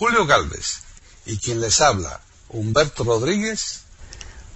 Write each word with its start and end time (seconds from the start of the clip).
Julio 0.00 0.24
Galvez 0.24 0.80
y 1.26 1.36
quien 1.36 1.60
les 1.60 1.82
habla, 1.82 2.20
Humberto 2.48 3.04
Rodríguez, 3.04 3.84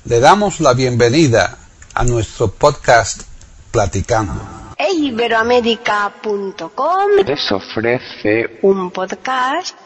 le 0.07 0.19
damos 0.19 0.59
la 0.61 0.73
bienvenida 0.73 1.59
a 1.93 2.03
nuestro 2.05 2.51
podcast 2.51 3.25
Platicando. 3.71 4.41
Iberoamérica.com 4.79 7.11
les 7.27 7.53
ofrece 7.53 8.59
un 8.63 8.91
podcast 8.91 9.77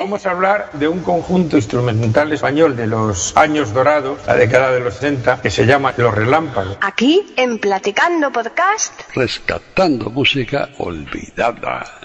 Vamos 0.00 0.26
a 0.26 0.32
hablar 0.32 0.72
de 0.72 0.88
un 0.88 1.04
conjunto 1.04 1.56
instrumental 1.56 2.32
español 2.32 2.74
de 2.74 2.88
los 2.88 3.36
años 3.36 3.72
dorados, 3.72 4.18
la 4.26 4.34
década 4.34 4.72
de 4.72 4.80
los 4.80 4.94
60, 4.94 5.42
que 5.42 5.50
se 5.52 5.64
llama 5.64 5.94
Los 5.96 6.12
Relámpagos. 6.12 6.76
aquí 6.80 7.32
en 7.36 7.60
Platicando 7.60 8.32
Podcast. 8.32 9.00
rescatando 9.14 10.10
música 10.10 10.70
olvidada. 10.78 12.01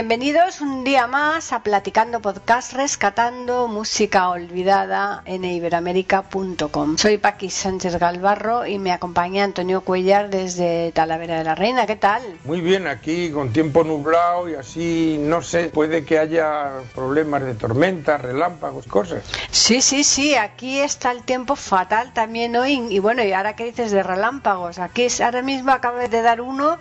Bienvenidos 0.00 0.60
un 0.60 0.84
día 0.84 1.06
más 1.06 1.54
a 1.54 1.60
Platicando 1.60 2.20
Podcast, 2.20 2.74
rescatando 2.74 3.66
música 3.66 4.28
olvidada 4.28 5.22
en 5.24 5.42
iberoamérica.com. 5.42 6.98
Soy 6.98 7.16
Paqui 7.16 7.48
Sánchez 7.48 7.96
Galvarro 7.98 8.66
y 8.66 8.78
me 8.78 8.92
acompaña 8.92 9.42
Antonio 9.44 9.80
Cuellar 9.80 10.28
desde 10.28 10.92
Talavera 10.92 11.38
de 11.38 11.44
la 11.44 11.54
Reina. 11.54 11.86
¿Qué 11.86 11.96
tal? 11.96 12.20
Muy 12.44 12.60
bien, 12.60 12.86
aquí 12.86 13.30
con 13.30 13.54
tiempo 13.54 13.84
nublado 13.84 14.50
y 14.50 14.54
así, 14.56 15.16
no 15.18 15.40
sé, 15.40 15.70
puede 15.70 16.04
que 16.04 16.18
haya 16.18 16.72
problemas 16.94 17.44
de 17.44 17.54
tormentas, 17.54 18.20
relámpagos, 18.20 18.86
cosas. 18.86 19.24
Sí, 19.50 19.80
sí, 19.80 20.04
sí, 20.04 20.34
aquí 20.34 20.78
está 20.78 21.10
el 21.10 21.22
tiempo 21.22 21.56
fatal 21.56 22.12
también 22.12 22.54
hoy. 22.54 22.86
Y 22.90 22.98
bueno, 22.98 23.24
y 23.24 23.32
ahora 23.32 23.56
qué 23.56 23.64
dices 23.64 23.92
de 23.92 24.02
relámpagos, 24.02 24.78
aquí 24.78 25.04
es- 25.04 25.22
ahora 25.22 25.40
mismo 25.40 25.72
acabo 25.72 25.96
de 25.96 26.20
dar 26.20 26.42
uno 26.42 26.76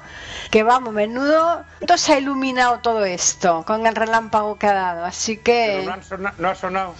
que 0.52 0.64
vamos, 0.64 0.94
menudo, 0.94 1.64
¿cuánto 1.80 1.98
se 1.98 2.12
ha 2.12 2.20
iluminado 2.20 2.80
todo 2.80 3.05
esto 3.06 3.64
con 3.66 3.86
el 3.88 3.96
relámpago 3.96 4.58
que 4.58 4.68
ha 4.68 4.74
dado? 4.74 5.06
Así 5.06 5.40
Pero 5.44 5.82
que 5.82 5.86
no, 5.86 6.04
sona- 6.04 6.34
no 6.38 6.50
ha 6.50 6.56
sonado. 6.56 6.94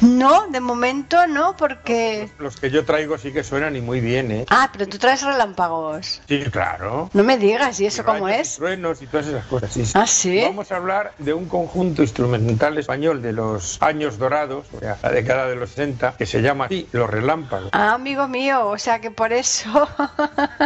no, 0.00 0.46
de 0.48 0.60
momento 0.60 1.26
no, 1.26 1.56
porque... 1.56 2.28
Los 2.38 2.56
que 2.56 2.70
yo 2.70 2.84
traigo 2.84 3.16
sí 3.18 3.32
que 3.32 3.42
suenan 3.44 3.76
y 3.76 3.80
muy 3.80 4.00
bien, 4.00 4.30
¿eh? 4.30 4.46
Ah, 4.50 4.68
pero 4.72 4.86
tú 4.88 4.98
traes 4.98 5.22
relámpagos. 5.22 6.20
Sí, 6.28 6.44
claro. 6.50 7.10
No 7.12 7.22
me 7.24 7.38
digas, 7.38 7.80
¿y 7.80 7.86
eso 7.86 8.02
Y 8.02 8.04
cómo 8.04 8.26
rayos 8.26 8.38
y 8.38 8.40
es? 8.42 8.56
Truenos 8.56 9.02
y 9.02 9.06
todas 9.06 9.26
esas 9.26 9.44
cosas. 9.46 9.72
Sí, 9.72 9.86
sí. 9.86 9.92
Ah, 9.94 10.06
sí. 10.06 10.40
Vamos 10.44 10.70
a 10.72 10.76
hablar 10.76 11.12
de 11.18 11.32
un 11.32 11.46
conjunto 11.48 12.02
instrumental 12.02 12.76
español 12.78 13.22
de 13.22 13.32
los 13.32 13.80
años 13.82 14.18
dorados, 14.18 14.66
o 14.74 14.80
sea, 14.80 14.98
la 15.02 15.10
década 15.10 15.46
de 15.46 15.56
los 15.56 15.70
60, 15.70 16.14
que 16.16 16.26
se 16.26 16.42
llama 16.42 16.66
así, 16.66 16.88
Los 16.92 17.08
Relámpagos. 17.08 17.70
Ah, 17.72 17.94
amigo 17.94 18.28
mío, 18.28 18.66
o 18.68 18.78
sea 18.78 19.00
que 19.00 19.10
por 19.10 19.32
eso 19.32 19.88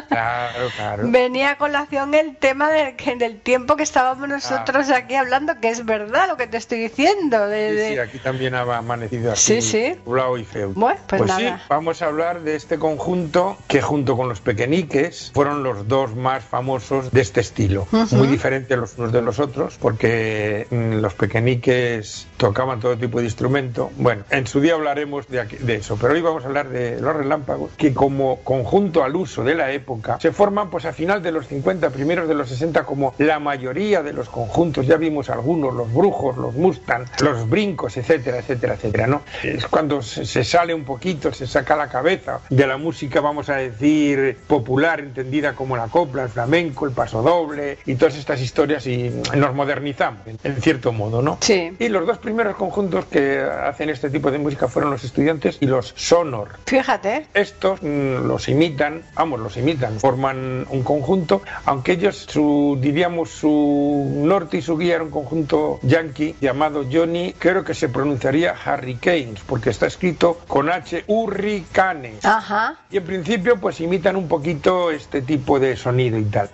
Claro, 0.08 0.68
claro. 0.76 1.02
venía 1.06 1.52
a 1.52 1.58
colación 1.58 2.14
el 2.14 2.36
tema 2.36 2.70
del, 2.70 2.96
que- 2.96 3.16
del 3.16 3.40
tiempo 3.40 3.76
que 3.76 3.82
estábamos 3.82 4.28
nosotros 4.28 4.69
aquí 4.76 5.14
hablando, 5.14 5.58
que 5.60 5.68
es 5.70 5.84
verdad 5.84 6.28
lo 6.28 6.36
que 6.36 6.46
te 6.46 6.56
estoy 6.56 6.78
diciendo. 6.80 7.46
De, 7.48 7.70
Sí, 7.70 7.76
de- 7.76 7.88
sí, 7.94 7.98
aquí 7.98 8.18
también 8.18 8.54
ha 8.54 8.60
amanecido 8.60 9.32
así, 9.32 9.60
Sí, 9.60 9.70
sí. 9.94 10.00
nublado 10.06 10.38
y 10.38 10.44
feo. 10.44 10.72
Bueno, 10.74 11.00
pues 11.06 11.22
sí, 11.22 11.26
nada. 11.44 11.62
vamos 11.68 12.00
a 12.02 12.06
hablar 12.06 12.42
de 12.42 12.56
este 12.56 12.78
conjunto 12.78 13.56
que 13.68 13.82
junto 13.82 14.16
con 14.16 14.28
los 14.28 14.40
pequeñiques 14.40 15.30
fueron 15.34 15.62
los 15.62 15.88
dos 15.88 16.14
más 16.14 16.44
famosos 16.44 17.10
de 17.10 17.20
este 17.20 17.40
estilo. 17.40 17.86
Ujú. 17.92 18.16
Muy 18.16 18.28
diferentes 18.28 18.76
los 18.78 18.96
unos 18.98 19.12
de 19.12 19.22
los 19.22 19.38
otros, 19.40 19.76
porque 19.80 20.66
mm, 20.70 21.00
los 21.00 21.14
pequeñiques 21.14 22.26
tocaban 22.36 22.80
todo 22.80 22.96
tipo 22.96 23.18
de 23.18 23.24
instrumento. 23.24 23.90
Bueno, 23.96 24.24
en 24.30 24.46
su 24.46 24.60
día 24.60 24.74
hablaremos 24.74 25.28
de, 25.28 25.40
aquí- 25.40 25.56
de 25.56 25.76
eso, 25.76 25.96
pero 26.00 26.14
hoy 26.14 26.20
vamos 26.20 26.44
a 26.44 26.46
hablar 26.46 26.68
de 26.68 27.00
los 27.00 27.14
relámpagos, 27.14 27.72
que 27.76 27.92
como 27.92 28.40
conjunto 28.44 29.02
al 29.04 29.16
uso 29.16 29.42
de 29.44 29.54
la 29.54 29.72
época 29.72 30.18
se 30.20 30.32
forman 30.32 30.70
pues 30.70 30.84
a 30.84 30.92
final 30.92 31.22
de 31.22 31.32
los 31.32 31.46
50, 31.48 31.90
primeros 31.90 32.28
de 32.28 32.34
los 32.34 32.48
60, 32.48 32.84
como 32.84 33.14
la 33.18 33.38
mayoría 33.38 34.02
de 34.02 34.12
los 34.12 34.28
conjuntos. 34.28 34.59
Ya 34.60 34.96
vimos 34.96 35.30
algunos, 35.30 35.74
los 35.74 35.92
brujos, 35.92 36.36
los 36.36 36.54
Mustang, 36.54 37.06
los 37.22 37.48
brincos, 37.48 37.96
etcétera, 37.96 38.40
etcétera, 38.40 38.74
etcétera, 38.74 39.06
¿no? 39.06 39.22
Es 39.42 39.66
cuando 39.66 40.02
se, 40.02 40.44
sale 40.44 40.74
un 40.74 40.84
poquito, 40.84 41.32
se 41.32 41.46
saca 41.46 41.74
la 41.76 41.88
cabeza 41.88 42.40
de 42.50 42.66
la 42.66 42.76
música, 42.76 43.22
vamos 43.22 43.48
a 43.48 43.56
decir, 43.56 44.36
popular, 44.46 45.00
entendida 45.00 45.54
como 45.54 45.78
la 45.78 45.88
copla, 45.88 46.24
el 46.24 46.28
flamenco, 46.28 46.84
el 46.86 46.92
paso 46.92 47.22
doble 47.22 47.78
y 47.86 47.94
todas 47.94 48.16
estas 48.16 48.42
historias 48.42 48.86
y 48.86 49.10
nos 49.34 49.54
modernizamos, 49.54 50.26
en, 50.26 50.38
en 50.44 50.60
cierto 50.60 50.92
modo, 50.92 51.22
¿no? 51.22 51.38
Sí. 51.40 51.74
Y 51.78 51.88
los 51.88 52.06
dos 52.06 52.18
primeros 52.18 52.54
conjuntos 52.56 53.06
que 53.06 53.40
hacen 53.40 53.88
este 53.88 54.10
tipo 54.10 54.30
de 54.30 54.38
música 54.38 54.68
fueron 54.68 54.90
los 54.90 55.04
estudiantes 55.04 55.56
y 55.60 55.66
los 55.66 55.94
sonor. 55.96 56.50
Fíjate, 56.66 57.28
Estos 57.32 57.82
mm, 57.82 58.26
los 58.26 58.46
imitan, 58.50 59.02
vamos, 59.14 59.40
los 59.40 59.56
imitan, 59.56 59.98
forman 59.98 60.66
un 60.68 60.82
conjunto, 60.82 61.40
aunque 61.64 61.92
ellos, 61.92 62.26
su, 62.28 62.78
diríamos, 62.78 63.30
su 63.30 64.12
norte 64.16 64.49
y 64.56 64.62
su 64.62 64.76
guía 64.76 64.96
era 64.96 65.04
un 65.04 65.10
conjunto 65.10 65.78
yankee 65.82 66.34
llamado 66.40 66.84
Johnny, 66.90 67.34
creo 67.38 67.64
que 67.64 67.74
se 67.74 67.88
pronunciaría 67.88 68.54
Hurricanes, 68.54 69.40
porque 69.46 69.70
está 69.70 69.86
escrito 69.86 70.40
con 70.46 70.70
H, 70.70 71.04
Hurricanes. 71.06 72.24
ajá. 72.24 72.76
Y 72.90 72.96
en 72.98 73.04
principio, 73.04 73.60
pues 73.60 73.80
imitan 73.80 74.16
un 74.16 74.28
poquito 74.28 74.90
este 74.90 75.22
tipo 75.22 75.58
de 75.58 75.76
sonido 75.76 76.18
y 76.18 76.24
tal. 76.24 76.50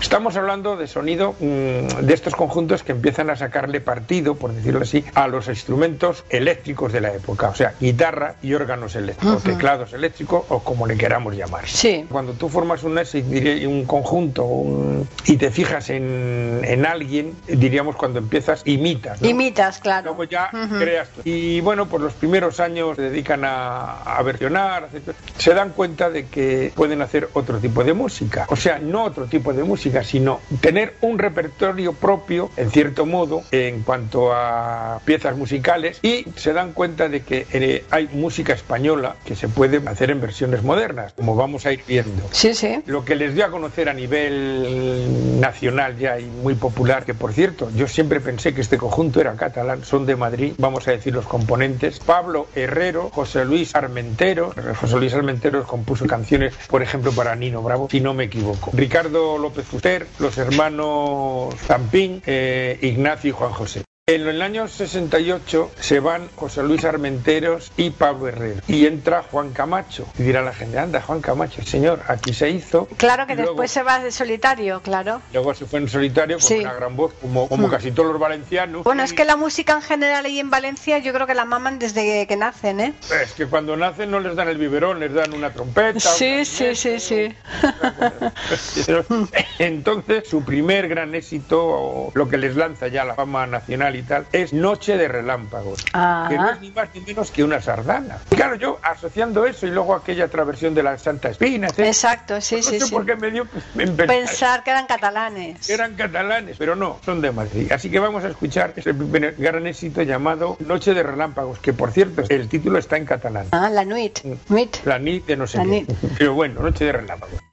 Estamos 0.00 0.36
hablando 0.36 0.76
de 0.76 0.86
sonido 0.86 1.34
mm, 1.40 2.04
de 2.04 2.14
estos 2.14 2.34
conjuntos 2.34 2.82
que 2.82 2.92
empiezan 2.92 3.30
a 3.30 3.36
sacarle 3.36 3.80
partido, 3.80 4.34
por 4.34 4.52
decirlo 4.52 4.80
así, 4.82 5.04
a 5.14 5.28
los 5.28 5.48
instrumentos 5.48 6.24
eléctricos 6.28 6.92
de 6.92 7.00
la 7.00 7.12
época, 7.12 7.48
o 7.48 7.54
sea, 7.54 7.74
guitarra 7.80 8.34
y 8.42 8.52
órganos 8.54 8.94
eléctricos, 8.96 9.36
Ujú. 9.42 9.52
teclados 9.52 9.92
eléctricos 9.92 10.44
o 10.50 10.60
como 10.62 10.86
le 10.86 10.96
queramos 10.96 11.34
llamar. 11.34 11.66
Sí. 11.66 12.04
Cuando 12.10 12.32
tú 12.34 12.48
formas 12.48 12.82
un, 12.84 12.98
un 12.98 13.84
conjunto 13.86 14.44
un- 14.44 15.08
y 15.26 15.36
te 15.36 15.50
fijas 15.50 15.88
en, 15.90 16.60
en 16.64 16.84
alguien, 16.86 17.34
diríamos 17.48 17.96
cuando 17.96 18.18
empiezas, 18.18 18.62
imitas. 18.66 19.22
¿no? 19.22 19.28
Imitas, 19.28 19.78
claro. 19.80 20.06
Luego 20.08 20.24
ya 20.24 20.50
Ujú. 20.52 20.78
creas 20.78 21.08
tú. 21.08 21.22
Y 21.24 21.60
bueno, 21.60 21.86
pues 21.86 22.02
los 22.02 22.12
primeros 22.14 22.60
años 22.60 22.96
se 22.96 23.02
dedican 23.02 23.44
a, 23.44 24.02
a 24.02 24.22
versionar, 24.22 24.84
a 24.84 24.86
hacer- 24.88 25.02
se 25.38 25.54
dan 25.54 25.70
cuenta 25.70 26.10
de 26.10 26.26
que 26.26 26.72
pueden 26.74 27.00
hacer 27.00 27.30
otro 27.32 27.58
tipo 27.58 27.82
de 27.84 27.94
música. 27.94 28.46
O 28.50 28.56
sea, 28.56 28.78
no 28.78 29.04
otro 29.04 29.26
tipo 29.26 29.52
de 29.52 29.64
música, 29.64 29.83
sino 30.02 30.40
tener 30.60 30.94
un 31.00 31.18
repertorio 31.18 31.92
propio, 31.92 32.50
en 32.56 32.70
cierto 32.70 33.06
modo, 33.06 33.42
en 33.50 33.82
cuanto 33.82 34.32
a 34.32 35.00
piezas 35.04 35.36
musicales 35.36 35.98
y 36.02 36.24
se 36.36 36.52
dan 36.52 36.72
cuenta 36.72 37.08
de 37.08 37.22
que 37.22 37.46
eh, 37.52 37.84
hay 37.90 38.08
música 38.12 38.52
española 38.52 39.16
que 39.24 39.36
se 39.36 39.48
puede 39.48 39.82
hacer 39.88 40.10
en 40.10 40.20
versiones 40.20 40.62
modernas, 40.62 41.12
como 41.12 41.36
vamos 41.36 41.66
a 41.66 41.72
ir 41.72 41.82
viendo. 41.86 42.22
Sí, 42.32 42.54
sí. 42.54 42.82
Lo 42.86 43.04
que 43.04 43.14
les 43.14 43.34
dio 43.34 43.44
a 43.44 43.50
conocer 43.50 43.88
a 43.88 43.94
nivel 43.94 45.40
nacional 45.40 45.98
ya 45.98 46.18
y 46.18 46.24
muy 46.24 46.54
popular, 46.54 47.04
que 47.04 47.14
por 47.14 47.32
cierto, 47.32 47.70
yo 47.74 47.86
siempre 47.88 48.20
pensé 48.20 48.54
que 48.54 48.60
este 48.60 48.78
conjunto 48.78 49.20
era 49.20 49.34
catalán, 49.34 49.84
son 49.84 50.06
de 50.06 50.16
Madrid, 50.16 50.54
vamos 50.58 50.88
a 50.88 50.92
decir 50.92 51.12
los 51.12 51.26
componentes, 51.26 52.00
Pablo 52.00 52.46
Herrero, 52.54 53.10
José 53.10 53.44
Luis 53.44 53.74
Armentero, 53.74 54.54
José 54.80 54.96
Luis 54.96 55.14
Armentero 55.14 55.64
compuso 55.64 56.06
canciones, 56.06 56.54
por 56.68 56.82
ejemplo, 56.82 57.12
para 57.12 57.34
Nino 57.36 57.62
Bravo, 57.62 57.88
si 57.90 58.00
no 58.00 58.14
me 58.14 58.24
equivoco, 58.24 58.70
Ricardo 58.72 59.38
López 59.38 59.66
Fuster, 59.74 60.06
los 60.20 60.38
hermanos 60.38 61.52
Zampín, 61.56 62.22
eh, 62.26 62.78
Ignacio 62.80 63.30
y 63.30 63.32
Juan 63.32 63.50
José. 63.50 63.82
En 64.06 64.28
el 64.28 64.42
año 64.42 64.68
68 64.68 65.70
se 65.80 65.98
van 65.98 66.28
José 66.36 66.62
Luis 66.62 66.84
Armenteros 66.84 67.72
y 67.78 67.88
Pablo 67.88 68.28
Herrera. 68.28 68.60
Y 68.68 68.84
entra 68.84 69.22
Juan 69.22 69.54
Camacho. 69.54 70.06
Y 70.18 70.24
dirá 70.24 70.42
la 70.42 70.52
gente, 70.52 70.78
anda, 70.78 71.00
Juan 71.00 71.22
Camacho, 71.22 71.62
señor, 71.62 72.02
aquí 72.06 72.34
se 72.34 72.50
hizo. 72.50 72.86
Claro 72.98 73.26
que 73.26 73.32
Y 73.32 73.36
luego- 73.36 73.52
después 73.52 73.70
se 73.70 73.82
va 73.82 74.00
de 74.00 74.12
solitario, 74.12 74.82
claro. 74.82 75.22
Luego 75.32 75.54
se 75.54 75.64
fue 75.64 75.78
en 75.80 75.88
solitario 75.88 76.36
con 76.36 76.46
Sí. 76.46 76.58
una 76.58 76.74
gran 76.74 76.94
voz, 76.96 77.14
como, 77.14 77.48
como 77.48 77.70
casi 77.70 77.92
todos 77.92 78.10
los 78.12 78.20
valencianos. 78.20 78.84
Bueno, 78.84 79.00
Y 79.00 79.04
es 79.06 79.14
que 79.14 79.24
la 79.24 79.36
música 79.36 79.72
en 79.72 79.80
general 79.80 80.26
y 80.26 80.38
en 80.38 80.50
Valencia 80.50 80.98
yo 80.98 81.14
creo 81.14 81.26
que 81.26 81.32
la 81.32 81.46
maman 81.46 81.78
desde 81.78 82.26
que 82.26 82.36
nacen, 82.36 82.80
¿eh? 82.80 82.92
es 83.22 83.32
que 83.32 83.46
cuando 83.46 83.74
nacen 83.74 84.10
no 84.10 84.20
les 84.20 84.36
dan 84.36 84.48
el 84.48 84.58
biberón, 84.58 85.00
les 85.00 85.14
dan 85.14 85.32
una 85.32 85.50
trompeta. 85.50 85.98
Sí, 85.98 86.44
sí, 86.44 86.74
sí, 86.74 87.00
sí. 87.00 87.34
Entonces, 89.58 90.28
su 90.28 90.44
primer 90.44 90.88
gran 90.88 91.14
éxito, 91.14 91.64
o 91.66 92.12
lo 92.14 92.28
que 92.28 92.36
les 92.36 92.54
lanza 92.54 92.88
ya 92.88 93.06
la 93.06 93.14
fama 93.14 93.46
nacional 93.46 93.93
y 93.94 94.02
tal, 94.02 94.26
es 94.32 94.52
Noche 94.52 94.96
de 94.96 95.08
Relámpagos, 95.08 95.84
Ah. 95.92 96.26
que 96.28 96.36
no 96.36 96.50
es 96.50 96.60
ni 96.60 96.70
más 96.70 96.88
ni 96.94 97.00
menos 97.00 97.30
que 97.30 97.44
una 97.44 97.60
sardana. 97.60 98.18
Y 98.30 98.36
claro, 98.36 98.56
yo 98.56 98.78
asociando 98.82 99.46
eso 99.46 99.66
y 99.66 99.70
luego 99.70 99.94
aquella 99.94 100.28
traversión 100.28 100.74
de 100.74 100.82
la 100.82 100.98
Santa 100.98 101.28
Espina, 101.30 101.68
etc., 101.68 101.78
Exacto, 101.80 102.40
sí, 102.40 102.56
no 102.56 102.62
sí, 102.62 102.78
sé 102.80 102.86
sí. 102.86 102.92
por 102.92 103.06
qué 103.06 103.16
me 103.16 103.30
dio 103.30 103.46
empezar- 103.76 104.06
Pensar 104.06 104.64
que 104.64 104.70
eran 104.70 104.86
catalanes. 104.86 105.68
eran 105.70 105.94
catalanes, 105.94 106.56
pero 106.58 106.76
no, 106.76 106.98
son 107.04 107.20
de 107.20 107.30
Madrid. 107.32 107.70
Así 107.72 107.90
que 107.90 107.98
vamos 107.98 108.24
a 108.24 108.28
escuchar 108.28 108.72
ese 108.76 108.92
gran 109.38 109.66
éxito 109.66 110.02
llamado 110.02 110.56
Noche 110.60 110.94
de 110.94 111.02
Relámpagos, 111.02 111.58
que 111.58 111.72
por 111.72 111.90
cierto, 111.92 112.22
el 112.28 112.48
título 112.48 112.78
está 112.78 112.96
en 112.96 113.04
catalán. 113.04 113.46
Ah, 113.52 113.68
la 113.70 113.84
nuit. 113.84 114.20
Nuit. 114.48 114.76
La 114.84 114.98
nit 114.98 115.26
de 115.26 115.36
no 115.36 115.46
sé 115.46 115.58
La 115.58 115.64
qué. 115.64 115.86
Pero 116.18 116.34
bueno, 116.34 116.60
Noche 116.62 116.84
de 116.86 116.92
Relámpagos. 116.92 117.43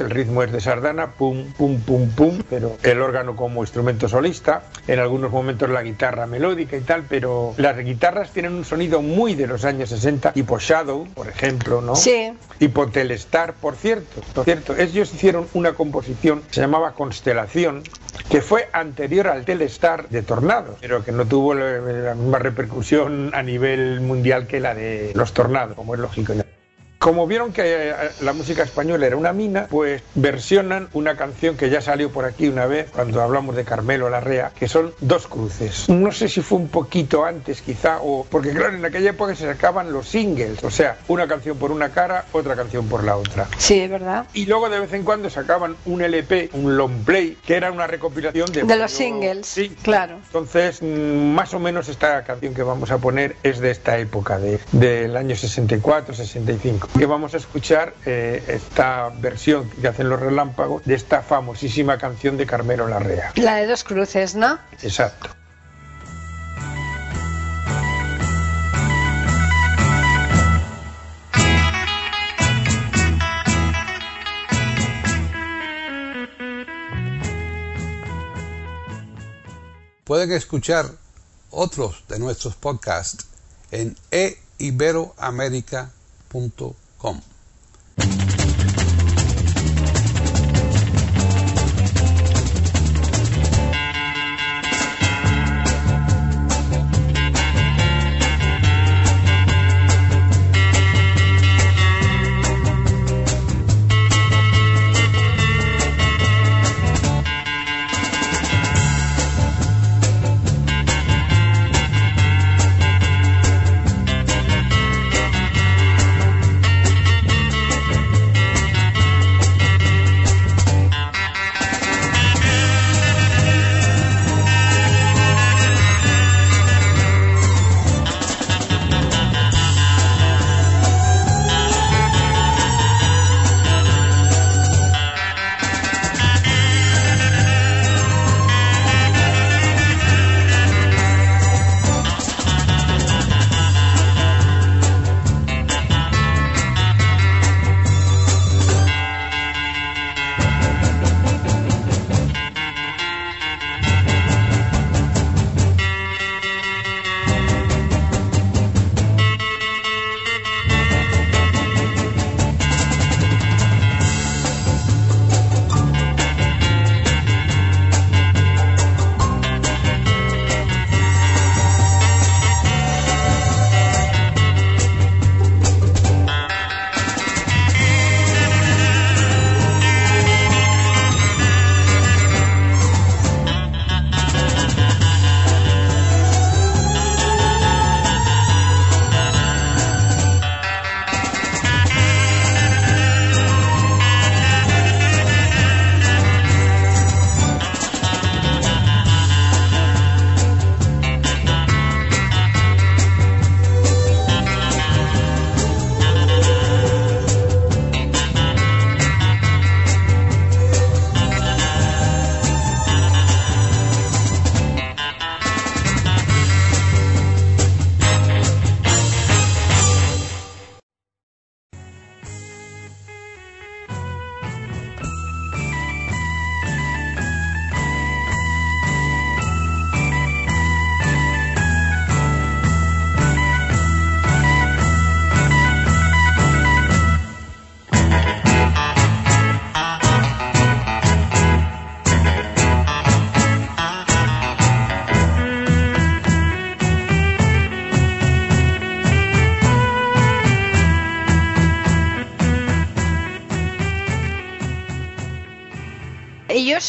El 0.00 0.10
ritmo 0.10 0.42
es 0.42 0.52
de 0.52 0.60
sardana, 0.60 1.12
pum, 1.12 1.52
pum, 1.52 1.80
pum, 1.80 2.08
pum, 2.10 2.38
pero 2.48 2.76
el 2.82 3.00
órgano 3.00 3.36
como 3.36 3.62
instrumento 3.62 4.08
solista, 4.08 4.64
en 4.86 4.98
algunos 4.98 5.30
momentos 5.30 5.68
la 5.70 5.82
guitarra 5.82 6.26
melódica 6.26 6.76
y 6.76 6.80
tal, 6.80 7.04
pero 7.08 7.54
las 7.56 7.76
guitarras 7.78 8.30
tienen 8.30 8.54
un 8.54 8.64
sonido 8.64 9.02
muy 9.02 9.34
de 9.34 9.46
los 9.46 9.64
años 9.64 9.90
60, 9.90 10.32
tipo 10.32 10.58
Shadow, 10.58 11.06
por 11.14 11.28
ejemplo, 11.28 11.80
¿no? 11.80 11.96
Sí. 11.96 12.32
Tipo 12.58 12.88
Telestar, 12.88 13.54
por 13.54 13.76
cierto. 13.76 14.20
Por 14.34 14.44
cierto, 14.44 14.76
ellos 14.76 15.12
hicieron 15.12 15.46
una 15.54 15.74
composición 15.74 16.42
que 16.42 16.54
se 16.54 16.60
llamaba 16.60 16.92
Constelación, 16.92 17.82
que 18.28 18.40
fue 18.40 18.68
anterior 18.72 19.28
al 19.28 19.44
Telestar 19.44 20.08
de 20.08 20.22
Tornados, 20.22 20.76
pero 20.80 21.04
que 21.04 21.12
no 21.12 21.26
tuvo 21.26 21.54
la 21.54 22.14
misma 22.14 22.38
repercusión 22.38 23.30
a 23.34 23.42
nivel 23.42 24.00
mundial 24.00 24.46
que 24.46 24.60
la 24.60 24.74
de 24.74 25.12
los 25.14 25.32
Tornados, 25.32 25.76
como 25.76 25.94
es 25.94 26.00
lógico. 26.00 26.32
Como 27.02 27.26
vieron 27.26 27.52
que 27.52 27.62
eh, 27.64 27.94
la 28.20 28.32
música 28.32 28.62
española 28.62 29.04
era 29.04 29.16
una 29.16 29.32
mina, 29.32 29.66
pues 29.68 30.02
versionan 30.14 30.88
una 30.92 31.16
canción 31.16 31.56
que 31.56 31.68
ya 31.68 31.80
salió 31.80 32.12
por 32.12 32.24
aquí 32.24 32.46
una 32.46 32.66
vez 32.66 32.90
cuando 32.92 33.20
hablamos 33.20 33.56
de 33.56 33.64
Carmelo 33.64 34.08
Larrea, 34.08 34.52
que 34.56 34.68
son 34.68 34.94
Dos 35.00 35.26
Cruces. 35.26 35.88
No 35.88 36.12
sé 36.12 36.28
si 36.28 36.42
fue 36.42 36.58
un 36.58 36.68
poquito 36.68 37.24
antes 37.24 37.60
quizá, 37.60 37.98
o 38.00 38.24
porque 38.30 38.52
claro, 38.52 38.76
en 38.76 38.84
aquella 38.84 39.10
época 39.10 39.34
se 39.34 39.46
sacaban 39.46 39.92
los 39.92 40.08
singles, 40.08 40.62
o 40.62 40.70
sea, 40.70 40.96
una 41.08 41.26
canción 41.26 41.58
por 41.58 41.72
una 41.72 41.88
cara, 41.88 42.26
otra 42.30 42.54
canción 42.54 42.86
por 42.86 43.02
la 43.02 43.16
otra. 43.16 43.48
Sí, 43.58 43.80
es 43.80 43.90
verdad. 43.90 44.26
Y 44.32 44.46
luego 44.46 44.70
de 44.70 44.78
vez 44.78 44.92
en 44.92 45.02
cuando 45.02 45.28
sacaban 45.28 45.74
un 45.86 46.02
LP, 46.02 46.50
un 46.52 46.76
long 46.76 47.04
play, 47.04 47.36
que 47.44 47.56
era 47.56 47.72
una 47.72 47.88
recopilación 47.88 48.52
de... 48.52 48.62
De 48.62 48.76
los 48.76 48.92
singles, 48.92 49.48
Sí, 49.48 49.70
claro. 49.82 50.18
Entonces, 50.26 50.80
mm, 50.80 51.34
más 51.34 51.52
o 51.52 51.58
menos 51.58 51.88
esta 51.88 52.22
canción 52.22 52.54
que 52.54 52.62
vamos 52.62 52.92
a 52.92 52.98
poner 52.98 53.34
es 53.42 53.58
de 53.58 53.72
esta 53.72 53.98
época, 53.98 54.38
de, 54.38 54.60
del 54.70 55.16
año 55.16 55.34
64, 55.34 56.14
65. 56.14 56.91
Que 56.98 57.06
vamos 57.06 57.34
a 57.34 57.38
escuchar 57.38 57.94
eh, 58.06 58.44
esta 58.48 59.08
versión 59.08 59.68
que 59.70 59.88
hacen 59.88 60.08
los 60.08 60.20
relámpagos 60.20 60.84
de 60.84 60.94
esta 60.94 61.22
famosísima 61.22 61.98
canción 61.98 62.36
de 62.36 62.46
Carmelo 62.46 62.86
Larrea. 62.86 63.32
La 63.36 63.56
de 63.56 63.66
dos 63.66 63.82
cruces, 63.82 64.34
¿no? 64.34 64.58
Exacto. 64.82 65.30
Pueden 80.04 80.32
escuchar 80.32 80.90
otros 81.50 82.04
de 82.06 82.18
nuestros 82.18 82.54
podcasts 82.54 83.26
en 83.70 83.96
eiberoamerica.com. 84.10 86.81
Ellos 87.02 87.31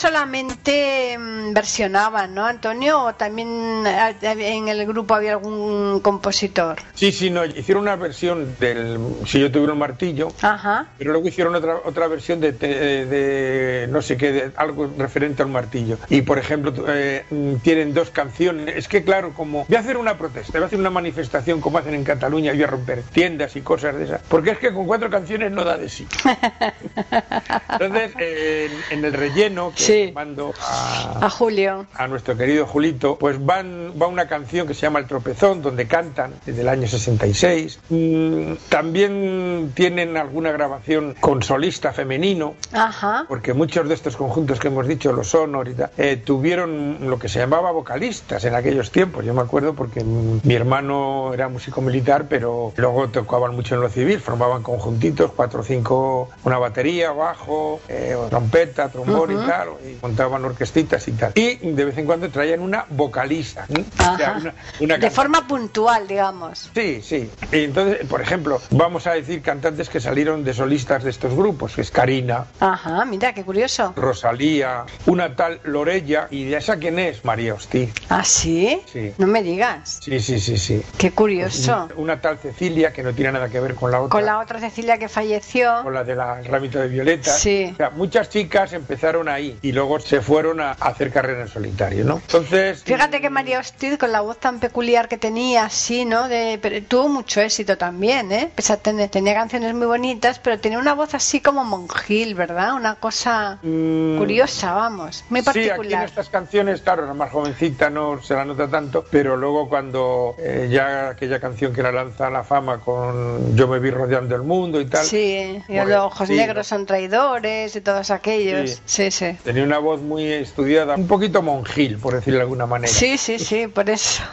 solamente 0.03 1.17
mm, 1.17 1.53
versionaban, 1.53 2.35
¿no, 2.35 2.45
Antonio? 2.45 3.03
¿O 3.05 3.13
también 3.15 3.83
eh, 3.87 4.17
en 4.21 4.67
el 4.67 4.85
grupo 4.85 5.13
había 5.13 5.31
algún 5.31 5.55
compositor? 6.01 6.77
Sí, 6.93 7.11
sí, 7.11 7.29
no, 7.29 7.45
hicieron 7.45 7.83
una 7.83 7.95
versión 7.95 8.55
del 8.59 8.97
Si 9.25 9.39
yo 9.39 9.51
tuviera 9.51 9.73
un 9.73 9.79
martillo, 9.79 10.29
Ajá. 10.41 10.87
pero 10.97 11.11
luego 11.11 11.27
hicieron 11.27 11.55
otra 11.55 11.77
otra 11.85 12.07
versión 12.07 12.39
de, 12.39 12.51
de- 12.53 13.05
de 13.05 13.87
no 13.89 14.01
sé 14.01 14.17
qué, 14.17 14.31
de 14.31 14.51
algo 14.55 14.89
referente 14.97 15.41
al 15.43 15.49
martillo. 15.49 15.97
Y 16.09 16.21
por 16.21 16.37
ejemplo, 16.39 16.73
eh, 16.87 17.23
tienen 17.63 17.93
dos 17.93 18.09
canciones. 18.09 18.75
Es 18.75 18.87
que 18.87 19.03
claro, 19.03 19.33
como 19.33 19.65
voy 19.67 19.75
a 19.77 19.79
hacer 19.79 19.97
una 19.97 20.17
protesta, 20.17 20.53
voy 20.53 20.63
a 20.63 20.67
hacer 20.67 20.79
una 20.79 20.89
manifestación 20.89 21.61
como 21.61 21.77
hacen 21.77 21.93
en 21.93 22.03
Cataluña, 22.03 22.51
voy 22.53 22.63
a 22.63 22.67
romper 22.67 23.03
tiendas 23.03 23.55
y 23.55 23.61
cosas 23.61 23.95
de 23.97 24.05
esas. 24.05 24.21
Porque 24.27 24.51
es 24.51 24.57
que 24.59 24.73
con 24.73 24.85
cuatro 24.87 25.09
canciones 25.09 25.51
no 25.51 25.63
da 25.63 25.77
de 25.77 25.89
sí. 25.89 26.07
Entonces, 27.69 28.11
eh, 28.19 28.69
en, 28.91 28.99
en 28.99 29.05
el 29.05 29.13
relleno 29.13 29.71
que 29.75 29.83
Sí. 29.83 30.11
mando 30.13 30.53
a, 30.61 31.25
A 31.25 31.29
Julio. 31.29 31.85
a 31.95 32.07
nuestro 32.07 32.37
querido 32.37 32.65
Julito, 32.65 33.17
pues 33.17 33.43
van, 33.43 33.93
va 34.01 34.07
una 34.07 34.27
canción 34.27 34.67
que 34.67 34.73
se 34.73 34.81
llama 34.81 34.99
El 34.99 35.07
Tropezón, 35.07 35.61
donde 35.61 35.82
cantan 35.87 36.33
desde 36.45 36.61
el 36.61 36.69
año 36.69 36.87
66. 36.87 37.79
Mm, 37.89 38.53
también 38.69 39.71
tienen 39.73 40.17
alguna 40.17 40.51
grabación 40.51 41.15
con 41.19 41.41
solista 41.43 41.93
femenino, 41.93 42.55
Ajá. 42.71 43.25
porque 43.27 43.53
muchos 43.53 43.87
de 43.87 43.93
estos 43.95 44.15
conjuntos 44.17 44.59
que 44.59 44.67
hemos 44.67 44.87
dicho, 44.87 45.11
los 45.13 45.29
Sonor 45.29 45.67
y 45.69 45.73
tal, 45.73 45.89
eh, 45.97 46.17
tuvieron 46.17 46.97
lo 47.09 47.17
que 47.19 47.29
se 47.29 47.39
llamaba 47.39 47.71
vocalistas 47.71 48.43
en 48.45 48.55
aquellos 48.55 48.91
tiempos. 48.91 49.25
Yo 49.25 49.33
me 49.33 49.41
acuerdo 49.41 49.73
porque 49.73 50.03
mi 50.03 50.53
hermano 50.53 51.33
era 51.33 51.49
músico 51.49 51.81
militar, 51.81 52.25
pero 52.29 52.73
luego 52.75 53.09
tocaban 53.09 53.55
mucho 53.55 53.75
en 53.75 53.81
lo 53.81 53.89
civil, 53.89 54.19
formaban 54.19 54.61
conjuntitos, 54.63 55.31
cuatro 55.35 55.61
o 55.61 55.63
cinco, 55.63 56.29
una 56.43 56.57
batería, 56.57 57.11
bajo, 57.11 57.79
eh, 57.87 58.15
trompeta, 58.29 58.89
trombón 58.89 59.31
y 59.31 59.47
tal. 59.47 59.69
y 59.85 59.97
montaban 60.01 60.43
orquestitas 60.45 61.07
y 61.07 61.11
tal. 61.13 61.31
Y 61.35 61.55
de 61.71 61.85
vez 61.85 61.97
en 61.97 62.05
cuando 62.05 62.29
traían 62.29 62.59
una 62.61 62.85
vocalista. 62.89 63.65
¿m? 63.69 63.85
O 63.93 63.97
sea, 63.97 64.13
Ajá. 64.13 64.37
una- 64.39 64.53
una 64.79 64.97
de 64.97 65.09
forma 65.11 65.47
puntual, 65.47 65.72
digamos. 66.07 66.69
Sí, 66.73 67.01
sí. 67.01 67.29
Y 67.51 67.63
entonces, 67.65 68.05
por 68.07 68.21
ejemplo, 68.21 68.61
vamos 68.71 69.07
a 69.07 69.13
decir 69.13 69.41
cantantes 69.41 69.89
que 69.89 69.99
salieron 69.99 70.43
de 70.43 70.53
solistas 70.53 71.03
de 71.03 71.09
estos 71.09 71.35
grupos, 71.35 71.75
que 71.75 71.81
es 71.81 71.91
Karina, 71.91 72.45
Ajá, 72.59 73.05
mira, 73.05 73.33
qué 73.33 73.43
curioso. 73.43 73.93
Rosalía, 73.95 74.85
una 75.05 75.35
tal 75.35 75.59
Lorella, 75.63 76.27
y 76.29 76.45
de 76.45 76.57
esa 76.57 76.77
quién 76.77 76.99
es, 76.99 77.25
María 77.25 77.53
Hostí. 77.53 77.91
¿Ah, 78.09 78.23
sí? 78.23 78.81
Sí. 78.91 79.13
No 79.17 79.27
me 79.27 79.43
digas. 79.43 79.99
Sí, 80.01 80.19
sí, 80.19 80.39
sí, 80.39 80.57
sí. 80.57 80.83
Qué 80.97 81.11
curioso. 81.11 81.89
Una 81.95 82.21
tal 82.21 82.37
Cecilia, 82.37 82.93
que 82.93 83.03
no 83.03 83.13
tiene 83.13 83.31
nada 83.33 83.49
que 83.49 83.59
ver 83.59 83.75
con 83.75 83.91
la 83.91 83.99
otra. 83.99 84.09
Con 84.09 84.25
la 84.25 84.39
otra 84.39 84.59
Cecilia 84.59 84.97
que 84.97 85.09
falleció. 85.09 85.83
con 85.83 85.93
la 85.93 86.03
de 86.03 86.15
la 86.15 86.41
ramito 86.41 86.79
de 86.79 86.87
violetas. 86.87 87.39
Sí. 87.39 87.69
O 87.73 87.75
sea, 87.75 87.89
muchas 87.89 88.29
chicas 88.29 88.73
empezaron 88.73 89.27
ahí 89.27 89.57
y 89.61 89.71
luego 89.71 89.99
se 89.99 90.21
fueron 90.21 90.61
a, 90.61 90.71
hacer 90.71 91.11
carrera 91.11 91.41
en 91.41 91.47
solitario, 91.47 92.03
¿no? 92.05 92.15
Entonces. 92.15 92.83
Fíjate 92.83 93.21
que 93.21 93.29
María 93.29 93.59
Hostiz, 93.59 93.97
con 93.97 94.11
la 94.11 94.21
voz 94.21 94.37
tan 94.37 94.59
peculiar 94.59 95.07
que 95.07 95.17
tenía, 95.17 95.62
así, 95.65 96.05
¿no? 96.05 96.27
De, 96.29 96.59
pero 96.61 96.81
tuvo 96.83 97.09
mucho 97.09 97.41
éxito 97.41 97.77
también, 97.77 98.31
¿eh? 98.31 98.51
Pese 98.55 98.73
a 98.73 98.77
tener, 98.77 99.09
tenía 99.09 99.33
canciones 99.33 99.73
muy 99.73 99.87
bonitas, 99.87 100.39
pero 100.39 100.59
tenía 100.59 100.79
una 100.79 100.93
voz 100.93 101.13
así 101.13 101.41
como 101.41 101.63
monjil, 101.63 102.35
¿verdad? 102.35 102.73
Una 102.75 102.95
cosa 102.95 103.59
mm, 103.61 104.17
curiosa, 104.17 104.73
vamos, 104.73 105.23
muy 105.29 105.41
Sí, 105.41 105.49
aquí 105.49 105.59
en 105.61 105.67
particular. 105.69 106.05
estas 106.05 106.29
canciones, 106.29 106.81
claro, 106.81 107.05
la 107.05 107.13
más 107.13 107.31
jovencita 107.31 107.89
no 107.89 108.21
se 108.21 108.33
la 108.35 108.45
nota 108.45 108.67
tanto, 108.67 109.05
pero 109.09 109.35
luego 109.37 109.67
cuando 109.69 110.35
eh, 110.39 110.67
ya 110.71 111.09
aquella 111.09 111.39
canción 111.39 111.73
que 111.73 111.81
la 111.83 111.91
lanza 111.91 112.27
a 112.27 112.29
la 112.29 112.43
fama 112.43 112.79
con 112.79 113.55
Yo 113.55 113.67
me 113.67 113.79
vi 113.79 113.89
rodeando 113.91 114.35
el 114.35 114.43
mundo 114.43 114.79
y 114.81 114.85
tal, 114.85 115.05
Sí, 115.05 115.61
y 115.67 115.73
los 115.75 115.91
ojos 115.91 116.27
sí, 116.27 116.35
negros 116.35 116.57
¿no? 116.57 116.63
son 116.63 116.85
traidores 116.85 117.75
y 117.75 117.81
todos 117.81 118.11
aquellos. 118.11 118.81
Sí, 118.85 119.11
sí. 119.11 119.37
tenía 119.43 119.63
una 119.63 119.79
voz 119.79 120.01
muy 120.01 120.25
estudiada, 120.31 120.95
un 120.95 121.07
poquito 121.07 121.41
monjil, 121.41 121.97
por 121.97 122.13
decirlo 122.15 122.37
de 122.39 122.43
alguna 122.43 122.65
manera. 122.65 122.91
Sí, 122.91 123.17
sí, 123.17 123.39
sí, 123.39 123.67
por 123.67 123.89
eso. 123.89 124.23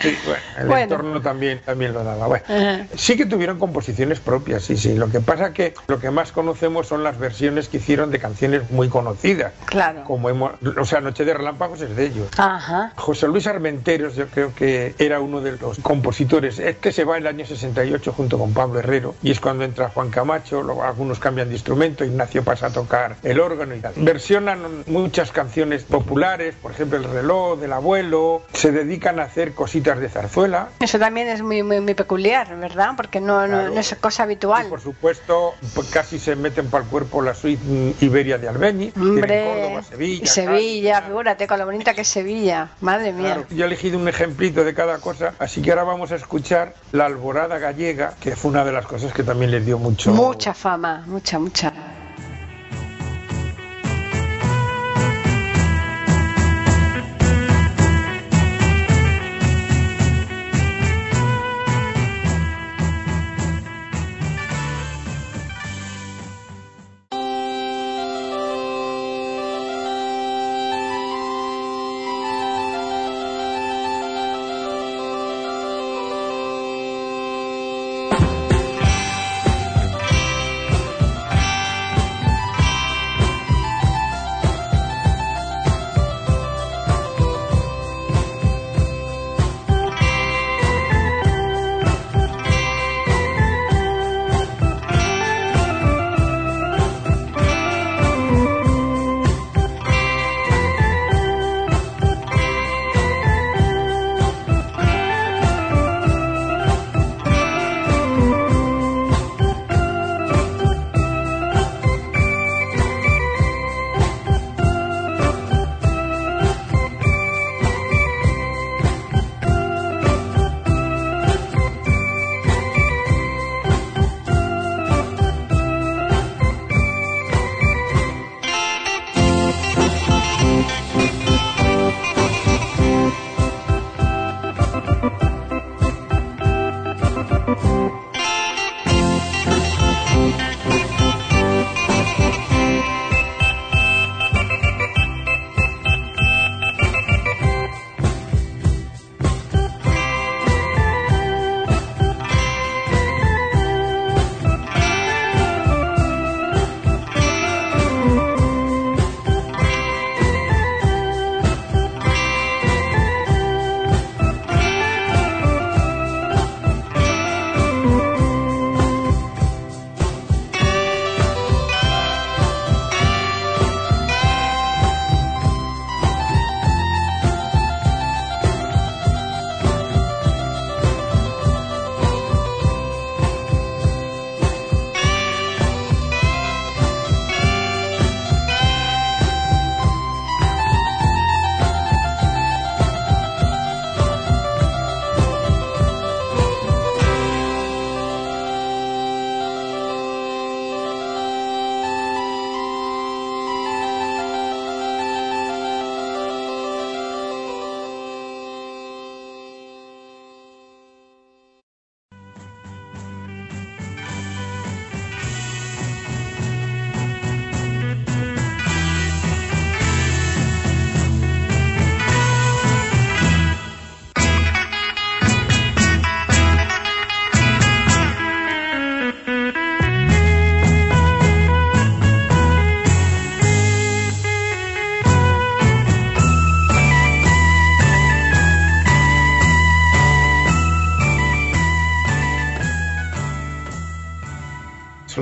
Sí, 0.00 0.16
bueno, 0.24 0.42
Bueno. 0.86 0.94
entorno 0.94 1.20
también, 1.20 1.60
también 1.64 1.92
lo 1.92 2.04
daba. 2.04 2.26
Bueno, 2.26 2.44
Ajá. 2.48 2.86
sí 2.96 3.16
que 3.16 3.26
tuvieron 3.26 3.58
composiciones 3.58 4.20
propias, 4.20 4.62
sí, 4.62 4.76
sí. 4.76 4.94
Lo 4.94 5.10
que 5.10 5.20
pasa 5.20 5.52
que 5.52 5.74
lo 5.86 5.98
que 5.98 6.10
más 6.10 6.32
conocemos 6.32 6.86
son 6.86 7.04
las 7.04 7.18
versiones 7.18 7.68
que 7.68 7.78
hicieron 7.78 8.10
de 8.10 8.18
canciones 8.18 8.70
muy 8.70 8.88
conocidas. 8.88 9.52
Claro. 9.66 10.04
Como 10.04 10.28
hemos, 10.28 10.52
o 10.76 10.84
sea, 10.84 11.00
Noche 11.00 11.24
de 11.24 11.34
Relámpagos 11.34 11.80
es 11.80 11.94
de 11.96 12.06
ellos. 12.06 12.28
Ajá. 12.36 12.92
José 12.96 13.28
Luis 13.28 13.46
Armenteros, 13.46 14.14
yo 14.16 14.26
creo 14.28 14.54
que 14.54 14.94
era 14.98 15.20
uno 15.20 15.40
de 15.40 15.52
los 15.58 15.78
compositores. 15.80 16.58
Este 16.58 16.92
se 16.92 17.04
va 17.04 17.16
en 17.16 17.22
el 17.24 17.28
año 17.28 17.46
68 17.46 18.12
junto 18.12 18.38
con 18.38 18.52
Pablo 18.52 18.78
Herrero 18.78 19.14
y 19.22 19.30
es 19.30 19.40
cuando 19.40 19.64
entra 19.64 19.88
Juan 19.88 20.10
Camacho, 20.10 20.62
luego 20.62 20.82
algunos 20.84 21.18
cambian 21.18 21.48
de 21.48 21.54
instrumento, 21.54 22.04
Ignacio 22.04 22.42
pasa 22.44 22.66
a 22.66 22.70
tocar 22.70 23.16
el 23.22 23.40
órgano 23.40 23.74
y 23.74 23.80
tal. 23.80 23.92
Versionan 23.96 24.84
muchas 24.86 25.32
canciones 25.32 25.84
populares, 25.84 26.54
por 26.60 26.72
ejemplo 26.72 26.98
El 26.98 27.04
reloj 27.04 27.58
del 27.58 27.72
abuelo, 27.72 28.42
se 28.52 28.72
dedican 28.72 29.20
a 29.20 29.24
hacer 29.24 29.52
cositas 29.54 29.98
de 30.00 30.08
zarzuela. 30.08 30.67
Eso 30.80 30.98
también 30.98 31.28
es 31.28 31.42
muy, 31.42 31.62
muy, 31.62 31.80
muy 31.80 31.94
peculiar, 31.94 32.56
¿verdad? 32.56 32.90
Porque 32.96 33.20
no, 33.20 33.46
no- 33.46 33.58
Claro. 33.58 33.74
no 33.74 33.80
es 33.80 33.94
cosa 34.00 34.22
Y 34.22 34.24
habitual. 34.24 34.66
por 34.68 34.80
supuesto, 34.80 35.54
pues 35.74 35.88
casi 35.90 36.18
se 36.18 36.36
meten 36.36 36.68
para 36.70 36.84
el 36.84 36.90
cuerpo 36.90 37.22
la 37.22 37.34
suite 37.34 37.94
Iberia 38.00 38.38
de 38.38 38.48
Albeni, 38.48 38.90
tienen 38.92 39.08
Hombre, 39.10 39.44
Córdoba, 39.62 39.82
Sevilla. 39.82 40.26
Sevilla, 40.26 41.02
figúrate 41.02 41.46
con 41.46 41.58
lo 41.58 41.64
bonita 41.64 41.94
que 41.94 42.02
es 42.02 42.08
Sevilla. 42.08 42.70
Madre 42.80 43.12
mía. 43.12 43.34
Claro, 43.34 43.46
yo 43.50 43.64
he 43.64 43.66
elegido 43.66 43.98
un 43.98 44.08
ejemplito 44.08 44.64
de 44.64 44.74
cada 44.74 44.98
cosa, 44.98 45.34
así 45.38 45.60
que 45.62 45.70
ahora 45.70 45.84
vamos 45.84 46.12
a 46.12 46.16
escuchar 46.16 46.74
la 46.92 47.06
alborada 47.06 47.58
gallega, 47.58 48.14
que 48.20 48.36
fue 48.36 48.50
una 48.50 48.64
de 48.64 48.72
las 48.72 48.86
cosas 48.86 49.12
que 49.12 49.22
también 49.22 49.50
les 49.50 49.64
dio 49.64 49.78
mucho. 49.78 50.10
Mucha 50.12 50.54
fama, 50.54 51.04
mucha, 51.06 51.38
mucha. 51.38 51.72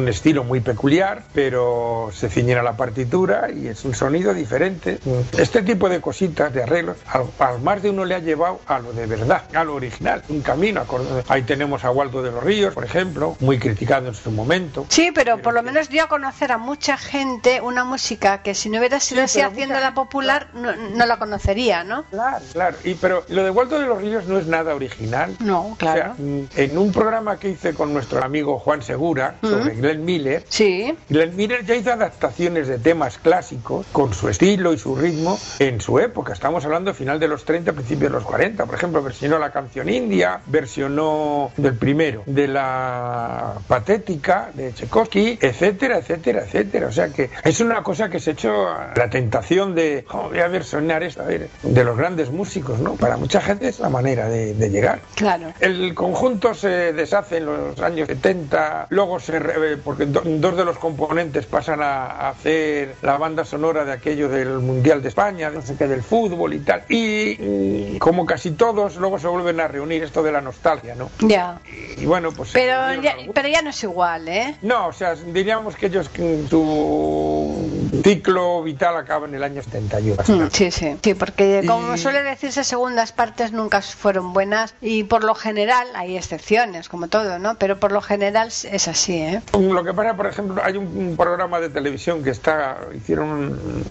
Un 0.06 0.10
estilo 0.10 0.44
muy 0.44 0.60
peculiar, 0.60 1.24
pero 1.34 2.10
se 2.12 2.30
ciñen 2.30 2.58
a 2.58 2.62
la 2.62 2.76
partitura 2.76 3.50
y 3.50 3.66
es 3.66 3.84
un 3.84 3.92
sonido 3.92 4.32
diferente. 4.32 5.00
Este 5.36 5.62
tipo 5.62 5.88
de 5.88 6.00
cositas, 6.00 6.54
de 6.54 6.62
arreglos, 6.62 6.98
al, 7.08 7.60
más 7.60 7.82
de 7.82 7.90
uno 7.90 8.04
le 8.04 8.14
ha 8.14 8.20
llevado 8.20 8.60
a 8.68 8.78
lo 8.78 8.92
de 8.92 9.04
verdad, 9.06 9.42
a 9.52 9.64
lo 9.64 9.74
original, 9.74 10.22
un 10.28 10.42
camino. 10.42 10.84
Ahí 11.26 11.42
tenemos 11.42 11.84
a 11.84 11.90
Waldo 11.90 12.22
de 12.22 12.30
los 12.30 12.44
Ríos, 12.44 12.72
por 12.72 12.84
ejemplo, 12.84 13.36
muy 13.40 13.58
criticado 13.58 14.06
en 14.06 14.14
su 14.14 14.30
momento. 14.30 14.86
Sí, 14.90 15.10
pero, 15.12 15.42
por 15.42 15.54
lo 15.54 15.64
menos 15.64 15.88
dio 15.88 16.04
a 16.04 16.06
conocer 16.06 16.52
a 16.52 16.58
mucha 16.58 16.96
gente 16.96 17.60
una 17.60 17.82
música 17.82 18.42
que 18.42 18.54
si 18.54 18.68
no 18.68 18.78
hubiera 18.78 19.00
sido 19.00 19.24
así 19.24 19.40
haciendo 19.40 19.74
la 19.80 19.92
popular, 19.92 20.50
no, 20.54 20.72
no, 20.76 21.04
la 21.04 21.18
conocería, 21.18 21.82
¿no? 21.82 22.04
Claro, 22.04 22.44
claro. 22.52 22.76
Y, 22.84 22.94
pero 22.94 23.24
lo 23.28 23.42
de 23.42 23.50
Waldo 23.50 23.80
de 23.80 23.86
los 23.88 24.00
Ríos 24.00 24.28
no 24.28 24.38
es 24.38 24.46
nada 24.46 24.72
original. 24.72 25.34
No, 25.40 25.74
claro. 25.76 26.14
en 26.18 26.78
un 26.78 26.92
programa 26.92 27.40
que 27.40 27.48
hice 27.48 27.74
con 27.74 27.92
nuestro 27.92 28.22
amigo 28.22 28.60
Juan 28.60 28.82
Segura 28.82 29.34
sobre 29.42 29.74
Glenn 29.74 29.96
Miller, 30.06 30.44
sí. 30.48 30.96
Glenn 31.08 31.36
Miller 31.36 31.64
ya 31.64 31.74
hizo 31.74 31.92
adaptaciones 31.92 32.68
de 32.68 32.78
temas 32.78 33.18
clásicos 33.18 33.86
con 33.92 34.14
su 34.14 34.28
estilo 34.28 34.72
y 34.72 34.78
su 34.78 34.94
ritmo 34.94 35.38
en 35.58 35.80
su 35.80 35.98
época. 35.98 36.32
Estamos 36.32 36.64
hablando 36.64 36.94
final 36.94 37.18
de 37.18 37.28
los 37.28 37.44
30, 37.44 37.72
principios 37.72 38.12
de 38.12 38.18
los 38.18 38.24
40. 38.24 38.64
Por 38.64 38.74
ejemplo, 38.74 39.02
versionó 39.02 39.38
la 39.38 39.50
canción 39.50 39.88
india, 39.88 40.40
versionó 40.46 41.50
del 41.56 41.74
primero, 41.76 42.22
de 42.26 42.48
la 42.48 43.54
patética 43.66 44.50
de 44.54 44.72
Tchaikovsky, 44.72 45.38
etcétera, 45.40 45.98
etcétera, 45.98 46.44
etcétera. 46.44 46.86
O 46.86 46.92
sea 46.92 47.08
que 47.08 47.30
es 47.44 47.60
una 47.60 47.82
cosa 47.82 48.08
que 48.08 48.20
se 48.20 48.36
hecho 48.36 48.68
la 48.94 49.10
tentación 49.10 49.74
de, 49.74 50.04
oh, 50.10 50.28
voy 50.28 50.40
a 50.40 50.48
versionar 50.48 51.02
esto, 51.02 51.22
a 51.22 51.26
ver, 51.26 51.48
de 51.62 51.84
los 51.84 51.96
grandes 51.96 52.30
músicos, 52.30 52.78
¿no? 52.78 52.94
Para 52.94 53.16
mucha 53.16 53.40
gente 53.40 53.68
es 53.68 53.80
la 53.80 53.88
manera 53.88 54.28
de, 54.28 54.54
de 54.54 54.70
llegar. 54.70 55.00
Claro. 55.14 55.52
El 55.60 55.94
conjunto 55.94 56.54
se 56.54 56.92
deshace 56.92 57.38
en 57.38 57.46
los 57.46 57.80
años 57.80 58.08
70, 58.08 58.88
luego 58.90 59.18
se 59.18 59.38
eh, 59.38 59.76
porque 59.86 60.04
dos 60.04 60.56
de 60.56 60.64
los 60.64 60.78
componentes 60.78 61.46
pasan 61.46 61.80
a, 61.80 62.28
hacer 62.28 62.96
la 63.02 63.16
banda 63.16 63.44
sonora 63.44 63.84
de 63.84 63.92
aquello 63.92 64.28
del 64.28 64.58
Mundial 64.58 65.00
de 65.00 65.08
España, 65.08 65.48
no 65.48 65.62
sé 65.62 65.76
qué, 65.76 65.86
del 65.86 66.02
fútbol 66.02 66.54
y 66.54 66.58
tal. 66.58 66.82
Y, 66.88 67.96
como 67.98 68.26
casi 68.26 68.50
todos, 68.50 68.96
luego 68.96 69.20
se 69.20 69.28
vuelven 69.28 69.60
a 69.60 69.68
reunir 69.68 70.02
esto 70.02 70.24
de 70.24 70.32
la 70.32 70.40
nostalgia, 70.40 70.96
¿no? 70.96 71.08
Ya. 71.20 71.60
Y, 71.96 72.04
bueno, 72.04 72.32
pues... 72.32 72.50
Pero 72.52 73.00
ya, 73.00 73.14
pero 73.32 73.46
ya 73.48 73.62
no 73.62 73.70
es 73.70 73.82
igual, 73.84 74.26
¿eh? 74.26 74.56
No, 74.62 74.88
o 74.88 74.92
sea, 74.92 75.14
diríamos 75.14 75.76
que 75.76 75.86
ellos, 75.86 76.10
su 76.50 78.00
ciclo 78.02 78.64
vital 78.64 78.96
acaba 78.96 79.28
en 79.28 79.36
el 79.36 79.44
año 79.44 79.62
71. 79.62 80.22
Mm, 80.26 80.50
sí, 80.50 80.72
sí, 80.72 80.96
sí, 81.00 81.14
porque 81.14 81.62
como 81.64 81.96
suele 81.96 82.24
decirse, 82.24 82.64
segundas 82.64 83.12
partes 83.12 83.52
nunca 83.52 83.82
fueron 83.82 84.32
buenas 84.32 84.74
y 84.80 85.04
por 85.04 85.22
lo 85.22 85.36
general 85.36 85.86
hay 85.94 86.16
excepciones, 86.16 86.88
como 86.88 87.06
todo, 87.06 87.38
¿no? 87.38 87.54
Pero 87.54 87.78
por 87.78 87.92
lo 87.92 88.00
general 88.00 88.48
es 88.48 88.88
así, 88.88 89.18
¿eh? 89.18 89.42
Lo 89.76 89.84
que 89.84 89.92
pasa, 89.92 90.16
por 90.16 90.26
ejemplo, 90.26 90.62
hay 90.64 90.78
un, 90.78 91.14
programa 91.18 91.60
de 91.60 91.68
televisión 91.68 92.24
que 92.24 92.30
está, 92.30 92.78
hicieron 92.94 93.28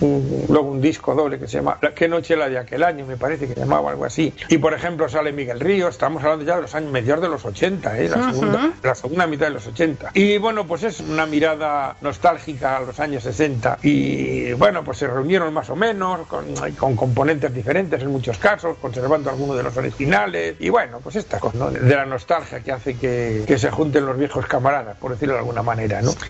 un, 0.01 0.45
luego 0.49 0.71
un 0.71 0.81
disco 0.81 1.13
doble 1.13 1.37
que 1.37 1.47
se 1.47 1.57
llama 1.57 1.77
¿Qué 1.93 2.07
noche 2.07 2.35
la 2.35 2.49
de 2.49 2.57
aquel 2.57 2.83
año? 2.83 3.05
Me 3.05 3.17
parece 3.17 3.47
que 3.47 3.53
se 3.53 3.59
llamaba 3.59 3.91
algo 3.91 4.03
así. 4.03 4.33
Y 4.49 4.57
por 4.57 4.73
ejemplo 4.73 5.07
sale 5.07 5.31
Miguel 5.31 5.59
Ríos, 5.59 5.91
estamos 5.91 6.23
hablando 6.23 6.43
ya 6.43 6.55
de 6.55 6.63
los 6.63 6.73
años 6.73 6.91
mediados 6.91 7.21
de 7.21 7.29
los 7.29 7.45
80, 7.45 7.99
¿eh? 7.99 8.09
la, 8.09 8.31
segunda, 8.31 8.73
la 8.81 8.95
segunda 8.95 9.27
mitad 9.27 9.45
de 9.45 9.53
los 9.53 9.67
80. 9.67 10.09
Y 10.15 10.39
bueno, 10.39 10.65
pues 10.65 10.81
es 10.81 11.01
una 11.01 11.27
mirada 11.27 11.97
nostálgica 12.01 12.77
a 12.77 12.79
los 12.79 12.99
años 12.99 13.21
60. 13.21 13.77
Y 13.83 14.53
bueno, 14.53 14.83
pues 14.83 14.97
se 14.97 15.05
reunieron 15.05 15.53
más 15.53 15.69
o 15.69 15.75
menos 15.75 16.25
con, 16.25 16.45
con 16.79 16.95
componentes 16.95 17.53
diferentes 17.53 18.01
en 18.01 18.09
muchos 18.09 18.39
casos, 18.39 18.77
conservando 18.81 19.29
algunos 19.29 19.55
de 19.55 19.61
los 19.61 19.77
originales. 19.77 20.55
Y 20.59 20.69
bueno, 20.69 20.99
pues 21.03 21.15
esta 21.17 21.39
cosa 21.39 21.55
¿no? 21.59 21.69
de 21.69 21.95
la 21.95 22.07
nostalgia 22.07 22.61
que 22.61 22.71
hace 22.71 22.97
que, 22.97 23.43
que 23.45 23.59
se 23.59 23.69
junten 23.69 24.03
los 24.07 24.17
viejos 24.17 24.47
camaradas, 24.47 24.97
por 24.97 25.11
decirlo 25.11 25.35
de 25.35 25.41
alguna 25.41 25.61
manera. 25.61 25.74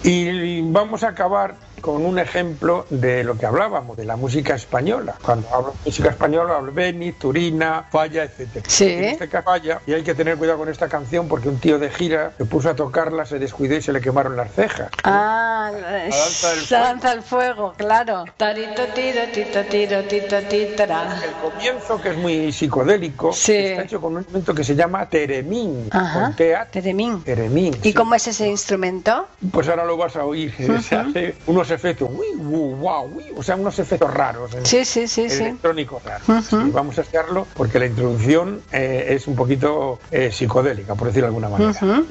Y 0.03 0.61
vamos 0.61 1.03
a 1.03 1.09
acabar 1.09 1.55
con 1.85 2.03
un 2.03 2.17
ejemplo 2.17 2.87
de 2.89 3.23
lo 3.23 3.37
que 3.37 3.45
hablábamos, 3.45 3.95
de 3.95 4.05
la 4.05 4.15
música 4.15 4.55
española. 4.55 5.13
Cuando 5.21 5.47
hablo 5.53 5.67
de 5.73 5.77
música 5.85 6.09
española, 6.09 6.55
hablo 6.55 6.71
Beni, 6.71 7.11
Turina, 7.11 7.85
Falla, 7.91 8.23
etc. 8.23 8.65
Sí. 8.67 8.91
En 8.91 9.03
este 9.03 9.29
caso, 9.29 9.43
Falla, 9.43 9.81
y 9.85 9.93
hay 9.93 10.01
que 10.01 10.15
tener 10.15 10.35
cuidado 10.35 10.57
con 10.57 10.69
esta 10.69 10.89
canción 10.89 11.27
porque 11.27 11.47
un 11.47 11.59
tío 11.59 11.77
de 11.77 11.91
gira 11.91 12.31
se 12.39 12.45
puso 12.45 12.71
a 12.71 12.75
tocarla, 12.75 13.27
se 13.27 13.37
descuidó 13.37 13.75
y 13.75 13.83
se 13.83 13.93
le 13.93 14.01
quemaron 14.01 14.35
las 14.35 14.51
cejas. 14.53 14.89
Ah, 15.03 15.71
la 15.79 15.91
danza 15.91 16.49
del 16.49 16.61
fuego, 16.61 16.83
danza 16.83 17.09
del 17.11 17.21
fuego 17.21 17.73
claro. 17.77 18.25
Tarito, 18.35 18.81
tiro, 18.95 19.21
tito, 19.31 19.63
tiro, 19.69 20.03
tito, 20.05 20.41
titra. 20.49 21.21
El 21.23 21.51
comienzo, 21.51 22.01
que 22.01 22.09
es 22.09 22.17
muy 22.17 22.51
psicodélico, 22.51 23.31
sí. 23.31 23.53
está 23.53 23.83
hecho 23.83 24.01
con 24.01 24.13
un 24.13 24.19
instrumento 24.21 24.55
que 24.55 24.63
se 24.63 24.75
llama 24.75 25.07
teremín. 25.07 25.87
Ajá. 25.91 26.21
Con 26.21 26.35
tea, 26.35 26.65
teremín. 26.65 27.21
Teremín. 27.21 27.75
¿Y 27.83 27.89
sí. 27.89 27.93
cómo 27.93 28.15
es 28.15 28.25
ese 28.27 28.47
instrumento? 28.47 29.27
Pues 29.51 29.69
ahora 29.69 29.85
lo 29.85 29.97
vas 29.97 30.15
a 30.15 30.25
oír. 30.25 30.51
Se 30.81 30.95
hace 30.95 31.35
unos 31.45 31.69
efectos, 31.75 32.09
uy, 32.11 32.27
wow, 32.35 33.05
uy, 33.15 33.25
o 33.35 33.43
sea, 33.43 33.55
unos 33.55 33.77
efectos 33.79 34.11
raros. 34.13 34.53
¿eh? 34.55 34.61
Sí, 34.63 34.85
sí, 34.85 35.07
sí. 35.07 35.21
Electrónicos 35.23 36.03
raros. 36.03 36.25
Vamos 36.73 36.97
a 36.97 37.01
hacerlo 37.01 37.47
porque 37.55 37.79
la 37.79 37.85
introducción 37.85 38.61
eh, 38.71 39.07
es 39.09 39.27
un 39.27 39.35
poquito 39.35 39.99
eh, 40.11 40.31
psicodélica, 40.31 40.95
por 40.95 41.07
decirlo 41.07 41.27
de 41.27 41.35
alguna 41.35 41.49
manera. 41.49 42.03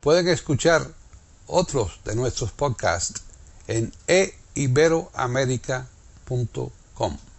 Pueden 0.00 0.26
escuchar 0.26 0.82
otros 1.46 2.00
de 2.04 2.16
nuestros 2.16 2.50
podcasts 2.50 3.22
en 3.68 3.92
iberoamerica.com. 4.54 7.31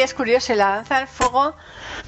eiberoamerica.com. 0.00 0.16
curioso. 0.20 0.54
La 0.54 0.68
danza 0.76 0.98
del 0.98 1.06
fuego, 1.08 1.54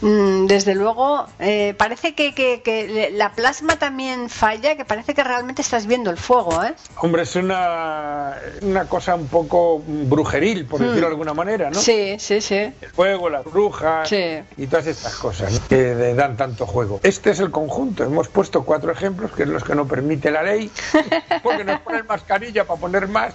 mm, 0.00 0.46
desde 0.46 0.74
luego, 0.74 1.26
eh, 1.38 1.74
parece 1.78 2.14
que, 2.14 2.34
que- 2.34 3.10
la 3.14 3.32
plasma 3.32 3.76
también 3.78 4.28
falla, 4.28 4.76
que 4.76 4.84
parece 4.84 5.14
que 5.14 5.24
realmente 5.24 5.62
estás 5.62 5.86
viendo 5.86 6.10
el 6.10 6.16
fuego, 6.18 6.62
¿eh? 6.64 6.74
Hombre, 6.98 7.22
es 7.22 7.34
una, 7.36 8.36
una 8.62 8.84
cosa 8.86 9.14
un 9.14 9.28
poco 9.28 9.82
brujeril, 9.86 10.66
por 10.66 10.80
decirlo 10.80 11.00
de 11.02 11.06
alguna 11.12 11.34
manera, 11.34 11.70
¿no? 11.70 11.78
Hmm. 11.78 11.82
Sí, 11.82 12.16
sí, 12.18 12.40
sí. 12.40 12.56
El 12.80 12.90
fuego, 12.94 13.28
las 13.30 13.44
brujas 13.44 14.08
Sí. 14.08 14.40
y 14.56 14.66
todas 14.66 14.86
estas 14.86 15.14
cosas 15.16 15.52
¿no? 15.52 15.68
que 15.68 15.94
le 15.94 16.14
dan 16.14 16.36
tanto 16.36 16.66
juego. 16.66 17.00
Este 17.02 17.30
es 17.30 17.40
el 17.40 17.50
conjunto. 17.50 18.04
Hemos 18.04 18.28
puesto 18.28 18.64
cuatro 18.64 18.92
ejemplos, 18.92 19.32
que 19.32 19.44
es 19.44 19.48
los 19.48 19.64
que 19.64 19.74
no 19.74 19.86
permite 19.86 20.30
la 20.30 20.42
ley, 20.42 20.70
porque 21.42 21.64
nos 21.64 21.80
ponen 21.80 22.06
mascarilla 22.06 22.64
para 22.64 22.80
poner 22.80 23.08
más. 23.08 23.34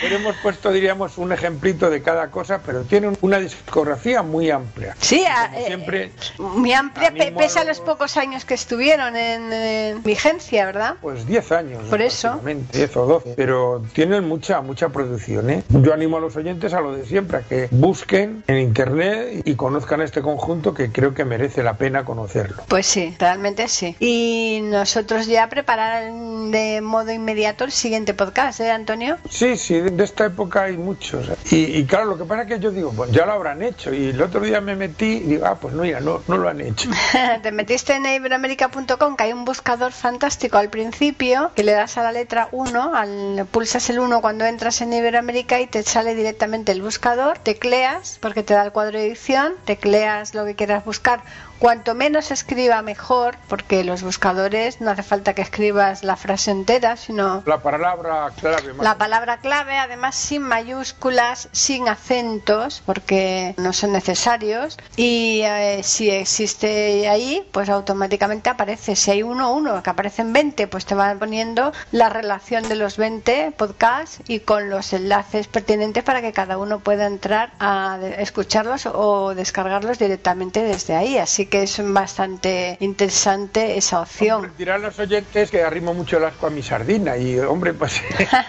Pero 0.00 0.16
hemos 0.16 0.36
puesto, 0.36 0.70
diríamos, 0.72 1.18
un 1.18 1.32
ejemplito 1.32 1.90
de 1.90 2.02
cada 2.02 2.30
cosa, 2.30 2.60
pero 2.64 2.82
tiene 2.82 3.08
una 3.20 3.38
discografía 3.38 4.22
muy 4.22 4.50
amplia. 4.50 4.96
Sí, 5.00 5.24
a- 5.26 5.46
Como 5.48 5.58
eh, 5.58 5.64
siempre, 5.66 6.10
muy 6.38 6.72
amplia, 6.72 7.10
pe- 7.12 7.32
pese 7.32 7.58
a 7.60 7.64
los 7.64 7.80
pocos 7.80 8.16
años 8.16 8.44
que 8.44 8.54
estuvieron 8.54 9.16
en, 9.16 9.52
en 9.52 10.02
vigencia, 10.02 10.66
¿verdad? 10.66 10.94
Pues 11.00 11.26
10 11.26 11.52
años. 11.52 11.82
Por 11.88 12.00
eso. 12.02 12.28
aproximadamente, 12.28 12.78
10 12.78 12.96
o 12.96 13.06
12. 13.06 13.34
Pero 13.36 13.82
tienen 13.92 14.26
mucha, 14.26 14.60
mucha 14.60 14.88
producción. 14.88 15.50
¿eh? 15.50 15.62
Yo 15.68 15.92
animo 15.94 16.16
a 16.16 16.20
los 16.20 16.36
oyentes 16.36 16.72
a 16.74 16.80
lo 16.80 16.92
de 16.94 17.04
siempre, 17.06 17.38
a 17.38 17.40
que 17.42 17.68
busquen 17.70 18.42
en 18.46 18.58
internet 18.58 19.42
y 19.44 19.54
conozcan 19.54 20.00
este 20.00 20.22
conjunto 20.22 20.74
que 20.74 20.90
creo 20.90 21.14
que 21.14 21.24
merece 21.24 21.62
la 21.62 21.74
pena 21.74 22.04
conocerlo. 22.04 22.62
Pues 22.68 22.86
sí, 22.86 23.14
realmente 23.18 23.68
sí. 23.68 23.96
Y 24.00 24.60
nosotros 24.64 25.26
ya 25.26 25.48
preparar 25.48 26.10
de 26.12 26.80
modo 26.80 27.12
inmediato 27.12 27.64
el 27.64 27.72
siguiente 27.72 28.14
podcast, 28.14 28.60
¿eh, 28.60 28.70
Antonio? 28.70 29.16
Sí, 29.28 29.56
sí, 29.56 29.80
de 29.80 30.04
esta 30.04 30.26
época 30.26 30.64
hay 30.64 30.76
muchos. 30.76 31.28
¿eh? 31.28 31.36
Y, 31.50 31.56
y 31.78 31.84
claro, 31.84 32.06
lo 32.06 32.18
que 32.18 32.24
pasa 32.24 32.42
es 32.42 32.48
que 32.48 32.58
yo 32.60 32.70
digo, 32.70 32.92
pues 32.92 33.09
ya 33.10 33.26
lo 33.26 33.32
habrán 33.32 33.62
hecho. 33.62 33.92
Y 33.92 34.08
el 34.08 34.22
otro 34.22 34.40
día 34.40 34.60
me 34.60 34.76
metí 34.76 35.16
y 35.16 35.20
digo, 35.20 35.46
ah, 35.46 35.56
pues 35.56 35.74
no, 35.74 35.84
ya 35.84 36.00
no, 36.00 36.22
no 36.26 36.36
lo 36.36 36.48
han 36.48 36.60
hecho. 36.60 36.90
te 37.42 37.52
metiste 37.52 37.94
en 37.94 38.06
iberoamerica.com 38.06 39.16
que 39.16 39.24
hay 39.24 39.32
un 39.32 39.44
buscador 39.44 39.92
fantástico 39.92 40.58
al 40.58 40.70
principio 40.70 41.50
que 41.54 41.64
le 41.64 41.72
das 41.72 41.98
a 41.98 42.02
la 42.02 42.12
letra 42.12 42.48
1, 42.52 42.94
al, 42.94 43.46
pulsas 43.50 43.90
el 43.90 43.98
1 43.98 44.20
cuando 44.20 44.44
entras 44.44 44.80
en 44.80 44.92
Iberoamérica 44.92 45.60
y 45.60 45.66
te 45.66 45.82
sale 45.82 46.14
directamente 46.14 46.72
el 46.72 46.82
buscador, 46.82 47.38
tecleas 47.38 48.18
porque 48.20 48.42
te 48.42 48.54
da 48.54 48.64
el 48.64 48.72
cuadro 48.72 48.98
de 48.98 49.06
edición, 49.06 49.54
tecleas 49.64 50.34
lo 50.34 50.44
que 50.44 50.54
quieras 50.54 50.84
buscar. 50.84 51.22
Cuanto 51.60 51.94
menos 51.94 52.30
escriba 52.30 52.80
mejor, 52.80 53.36
porque 53.46 53.84
los 53.84 54.02
buscadores 54.02 54.80
no 54.80 54.90
hace 54.90 55.02
falta 55.02 55.34
que 55.34 55.42
escribas 55.42 56.02
la 56.02 56.16
frase 56.16 56.50
entera, 56.50 56.96
sino 56.96 57.42
La 57.44 57.58
palabra 57.58 58.30
clave. 58.40 58.72
la 58.80 58.96
palabra 58.96 59.40
clave, 59.40 59.76
además 59.76 60.16
sin 60.16 60.40
mayúsculas, 60.40 61.50
sin 61.52 61.86
acentos, 61.86 62.82
porque 62.86 63.54
no 63.58 63.74
son 63.74 63.92
necesarios. 63.92 64.78
Y 64.96 65.42
eh, 65.44 65.82
si 65.82 66.08
existe 66.08 67.06
ahí, 67.10 67.46
pues 67.52 67.68
automáticamente 67.68 68.48
aparece. 68.48 68.96
Si 68.96 69.10
hay 69.10 69.22
uno, 69.22 69.52
uno, 69.52 69.82
que 69.82 69.90
aparecen 69.90 70.32
20, 70.32 70.66
pues 70.66 70.86
te 70.86 70.94
van 70.94 71.18
poniendo 71.18 71.74
la 71.92 72.08
relación 72.08 72.66
de 72.70 72.76
los 72.76 72.96
20 72.96 73.52
podcasts 73.52 74.22
y 74.26 74.40
con 74.40 74.70
los 74.70 74.94
enlaces 74.94 75.46
pertinentes 75.46 76.04
para 76.04 76.22
que 76.22 76.32
cada 76.32 76.56
uno 76.56 76.80
pueda 76.80 77.06
entrar 77.06 77.52
a 77.60 77.98
escucharlos 78.16 78.86
o 78.86 79.34
descargarlos 79.34 79.98
directamente 79.98 80.62
desde 80.62 80.96
ahí. 80.96 81.18
Así 81.18 81.49
que 81.50 81.64
es 81.64 81.80
bastante 81.92 82.76
interesante 82.80 83.76
esa 83.76 84.00
opción. 84.00 84.36
Hombre, 84.36 84.52
dirán 84.56 84.82
los 84.82 84.98
oyentes 84.98 85.50
que 85.50 85.62
arrimo 85.62 85.92
mucho 85.92 86.16
el 86.18 86.24
asco 86.24 86.46
a 86.46 86.50
mi 86.50 86.62
sardina 86.62 87.16
y 87.16 87.38
hombre 87.40 87.74
pues 87.74 88.00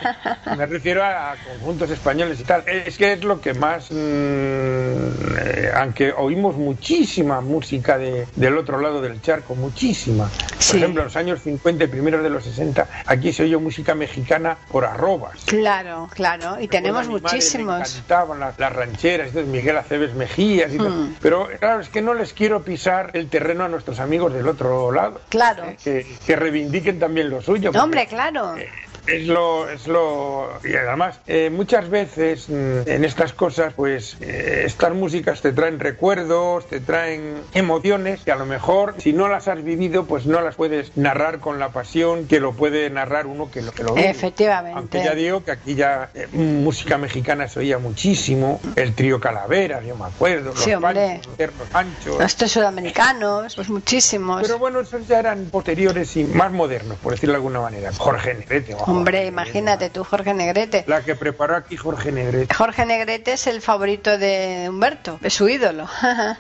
me 0.58 0.66
refiero 0.66 1.04
a, 1.04 1.36
conjuntos 1.46 1.90
españoles 1.90 2.40
y 2.40 2.44
tal 2.44 2.64
es 2.68 2.98
que 2.98 3.14
es 3.14 3.24
lo 3.24 3.42
que 3.42 3.54
más 3.54 3.92
mm, 3.92 3.96
eh, 3.96 5.72
aunque 5.76 6.12
oímos 6.12 6.56
muchísima 6.56 7.42
música 7.42 7.98
de- 7.98 8.28
del 8.36 8.58
otro 8.58 8.80
lado 8.80 9.02
del 9.02 9.22
charco 9.22 9.56
muchísima 9.56 10.30
por 10.30 10.62
Sí. 10.62 10.78
ejemplo 10.78 11.02
en 11.02 11.06
los 11.06 11.16
años 11.16 11.42
50 11.42 11.84
y 11.86 11.88
primeros 11.88 12.22
de 12.24 12.30
los 12.30 12.44
60 12.44 12.88
aquí 13.08 13.34
se 13.34 13.44
oyó 13.44 13.60
música 13.60 13.96
mexicana 13.96 14.58
por 14.72 14.86
arrobas 14.86 15.42
Claro, 15.46 16.08
claro. 16.14 16.60
Y 16.60 16.68
tenemos 16.68 17.08
muchísimos. 17.08 17.80
Me 17.80 17.86
encantaban 17.88 18.40
las, 18.40 18.58
las 18.60 18.72
rancheras, 18.74 19.34
Miguel 19.34 19.78
Aceves 19.78 20.14
Mejías 20.14 20.72
y. 20.74 20.78
Hmm. 20.80 21.16
Pero 21.22 21.48
claro, 21.60 21.82
es 21.82 21.90
que 21.90 22.02
no 22.02 22.14
les 22.14 22.34
quiero 22.34 22.62
pisar 22.64 22.91
el 23.14 23.30
terreno 23.30 23.64
a 23.64 23.68
nuestros 23.70 24.00
amigos 24.00 24.34
del 24.34 24.48
otro 24.48 24.92
lado. 24.92 25.22
Claro. 25.30 25.64
Eh, 25.66 25.78
Que, 25.84 26.06
que 26.26 26.36
reivindiquen 26.36 27.00
también 27.00 27.30
lo 27.30 27.42
suyo. 27.42 27.72
porque, 27.72 27.80
Hombre, 27.84 28.08
claro. 28.08 28.56
eh, 28.58 28.70
es 29.08 29.28
lo, 29.28 29.70
es 29.70 29.88
lo. 29.88 30.50
Y 30.64 30.76
además, 30.76 31.20
eh, 31.28 31.50
muchas 31.52 31.90
veces 31.90 32.50
mm, 32.50 32.88
en 32.88 33.04
estas 33.06 33.34
cosas, 33.34 33.74
pues 33.74 34.18
eh, 34.22 34.64
estas 34.66 34.94
músicas 34.94 35.42
te 35.42 35.52
traen 35.52 35.80
recuerdos, 35.80 36.68
te 36.68 36.80
traen 36.80 37.36
emociones 37.54 38.22
que 38.24 38.32
a 38.32 38.36
lo 38.36 38.46
mejor, 38.46 38.96
si 39.00 39.14
no 39.14 39.28
las 39.28 39.48
has 39.48 39.64
vivido, 39.64 40.06
pues 40.06 40.26
no 40.26 40.42
las 40.42 40.56
puedes 40.56 40.96
narrar 40.98 41.40
con 41.40 41.60
la 41.60 41.70
pasión 41.70 42.28
que 42.28 42.40
lo 42.40 42.54
puede 42.54 42.90
narrar 42.90 43.28
uno 43.28 43.50
que 43.52 43.62
lo, 43.62 43.72
que 43.72 43.84
lo 43.84 43.94
vive. 43.94 44.10
Efectivamente. 44.10 44.78
Aunque 44.78 45.04
ya 45.04 45.16
digo 45.16 45.44
que 45.44 45.52
aquí 45.52 45.76
ya 45.76 46.10
eh, 46.14 46.28
música 46.32 46.98
mexicana 46.98 47.48
se 47.48 47.60
oía 47.60 47.78
muchísimo, 47.78 48.60
el 48.76 48.94
trío 48.94 49.20
Calavera, 49.20 49.82
yo 49.82 49.96
me 49.96 50.06
acuerdo, 50.06 50.52
los 50.52 50.62
Sí. 50.62 50.72
Panchos, 50.82 51.28
los 51.38 51.70
Panchos. 51.70 52.20
Los 52.20 52.36
tres 52.36 52.52
sudamericanos, 52.52 53.56
pues 53.56 53.70
muchísimos. 53.70 54.42
Pero 54.42 54.60
bueno, 54.60 54.80
esos 54.80 55.08
ya 55.08 55.20
eran 55.20 55.46
posteriores 55.46 56.16
y 56.18 56.24
más 56.24 56.52
modernos, 56.52 56.98
por 56.98 57.14
decirlo 57.14 57.34
de 57.34 57.38
alguna 57.38 57.62
manera. 57.62 57.92
Jorge 57.98 58.34
Negrete. 58.34 58.74
Hombre, 58.92 59.26
imagínate 59.26 59.90
tú, 59.90 60.04
Jorge 60.04 60.34
Negrete. 60.34 60.84
La 60.88 61.02
que 61.02 61.16
preparó 61.16 61.56
aquí 61.56 61.78
Jorge 61.78 62.12
Negrete. 62.12 62.54
Jorge 62.54 62.86
Negrete 62.86 63.34
es 63.34 63.48
el 63.48 63.62
favorito 63.62 64.18
de 64.18 64.68
Humberto, 64.70 65.20
es 65.22 65.34
su 65.34 65.48
ídolo. 65.50 65.88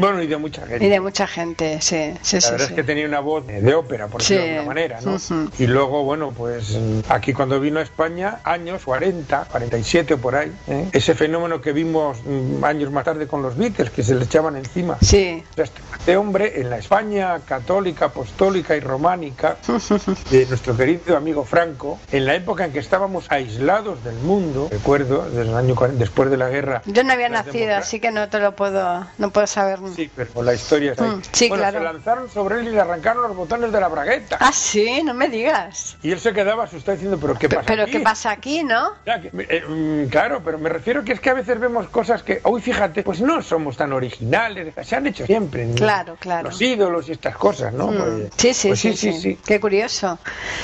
Bueno, 0.00 0.22
y 0.22 0.26
de 0.26 0.36
mucha 0.36 0.66
gente. 0.66 0.84
y 0.84 0.88
de 0.88 1.00
mucha 1.00 1.26
gente, 1.26 1.80
sí, 1.80 2.12
sí, 2.22 2.36
La 2.36 2.40
sí. 2.42 2.50
verdad 2.50 2.66
sí. 2.66 2.72
es 2.72 2.76
que 2.76 2.82
tenía 2.84 3.06
una 3.06 3.20
voz 3.20 3.46
de 3.46 3.74
ópera, 3.74 4.08
por 4.08 4.20
decirlo 4.20 4.42
de 4.44 4.50
alguna 4.58 4.66
manera, 4.74 5.00
¿no? 5.00 5.14
Ujú. 5.14 5.50
Y 5.58 5.66
luego, 5.66 6.04
bueno, 6.04 6.32
pues 6.36 6.76
aquí 7.08 7.32
cuando 7.32 7.58
vino 7.60 7.80
a 7.80 7.82
España, 7.82 8.40
años 8.44 8.82
40, 8.84 9.46
47 9.50 10.14
o 10.14 10.18
por 10.18 10.34
ahí, 10.36 10.52
¿eh? 10.68 10.88
ese 10.92 11.14
fenómeno 11.14 11.60
que 11.60 11.72
vimos 11.72 12.18
mm, 12.24 12.62
años 12.64 12.90
más 12.92 13.04
tarde 13.04 13.26
con 13.26 13.42
los 13.42 13.56
Beatles, 13.56 13.90
que 13.90 14.02
se 14.02 14.14
le 14.14 14.24
echaban 14.24 14.56
encima. 14.56 14.98
Sí, 15.00 15.42
Este, 15.56 15.80
este 15.98 16.16
hombre 16.16 16.60
en 16.60 16.70
la 16.70 16.78
España 16.78 17.38
católica, 17.44 18.06
apostólica 18.06 18.76
y 18.76 18.80
románica 18.80 19.56
de 20.30 20.46
nuestro 20.46 20.76
querido 20.76 21.16
amigo 21.16 21.44
Franco, 21.44 21.75
en 22.12 22.24
la 22.24 22.34
época 22.34 22.64
en 22.64 22.72
que 22.72 22.78
estábamos 22.78 23.26
aislados 23.30 24.02
del 24.04 24.14
mundo, 24.16 24.68
recuerdo, 24.70 25.28
desde 25.28 25.42
el 25.42 25.54
año 25.54 25.74
40 25.74 25.98
después 25.98 26.30
de 26.30 26.36
la 26.36 26.48
guerra. 26.48 26.82
yo 26.86 27.04
no 27.04 27.12
había 27.12 27.28
nacido, 27.28 27.74
así 27.76 28.00
que 28.00 28.10
no 28.10 28.28
te 28.28 28.38
lo 28.38 28.52
puedo, 28.56 29.06
no 29.18 29.30
puedo 29.30 29.46
saber. 29.46 29.78
Sí, 29.94 30.10
pero 30.14 30.42
la 30.42 30.54
historia 30.54 30.92
está 30.92 31.04
ahí. 31.04 31.10
Mm, 31.10 31.22
sí, 31.32 31.48
bueno, 31.48 31.62
claro. 31.62 31.78
se 31.78 31.84
lanzaron 31.84 32.30
sobre 32.30 32.60
él 32.60 32.68
y 32.68 32.70
le 32.72 32.80
arrancaron 32.80 33.22
los 33.22 33.36
botones 33.36 33.72
de 33.72 33.80
la 33.80 33.88
bragueta. 33.88 34.36
Ah, 34.40 34.52
sí, 34.52 35.02
no 35.04 35.14
me 35.14 35.28
digas. 35.28 35.96
Y 36.02 36.12
él 36.12 36.20
se 36.20 36.32
quedaba 36.32 36.64
asustado 36.64 36.96
diciendo, 36.96 37.18
pero 37.20 37.34
¿qué 37.34 37.48
pasa 37.48 37.62
Pero 37.66 37.82
aquí? 37.82 37.92
¿qué 37.92 38.00
pasa 38.00 38.30
aquí, 38.30 38.64
no? 38.64 38.90
Eh, 39.06 39.64
mm, 39.68 40.08
claro, 40.08 40.42
pero 40.44 40.58
me 40.58 40.68
refiero 40.68 41.04
que 41.04 41.12
es 41.12 41.20
que 41.20 41.30
a 41.30 41.34
veces 41.34 41.58
vemos 41.58 41.88
cosas 41.88 42.22
que, 42.22 42.40
hoy 42.44 42.60
fíjate, 42.60 43.02
pues 43.02 43.20
no 43.20 43.42
somos 43.42 43.76
tan 43.76 43.92
originales, 43.92 44.74
se 44.82 44.96
han 44.96 45.06
hecho 45.06 45.26
siempre. 45.26 45.66
¿no? 45.66 45.74
Claro, 45.74 46.16
claro. 46.18 46.48
Los 46.50 46.60
ídolos 46.60 47.08
y 47.08 47.12
estas 47.12 47.36
cosas, 47.36 47.72
¿no? 47.72 47.88
Mm, 47.88 47.96
Pues- 47.96 48.30
Sí, 48.36 48.54
sí, 48.54 48.68
pues 48.68 48.80
sí, 48.80 48.96
sí, 48.96 49.38
Qué 49.44 49.60
curioso. 49.60 50.18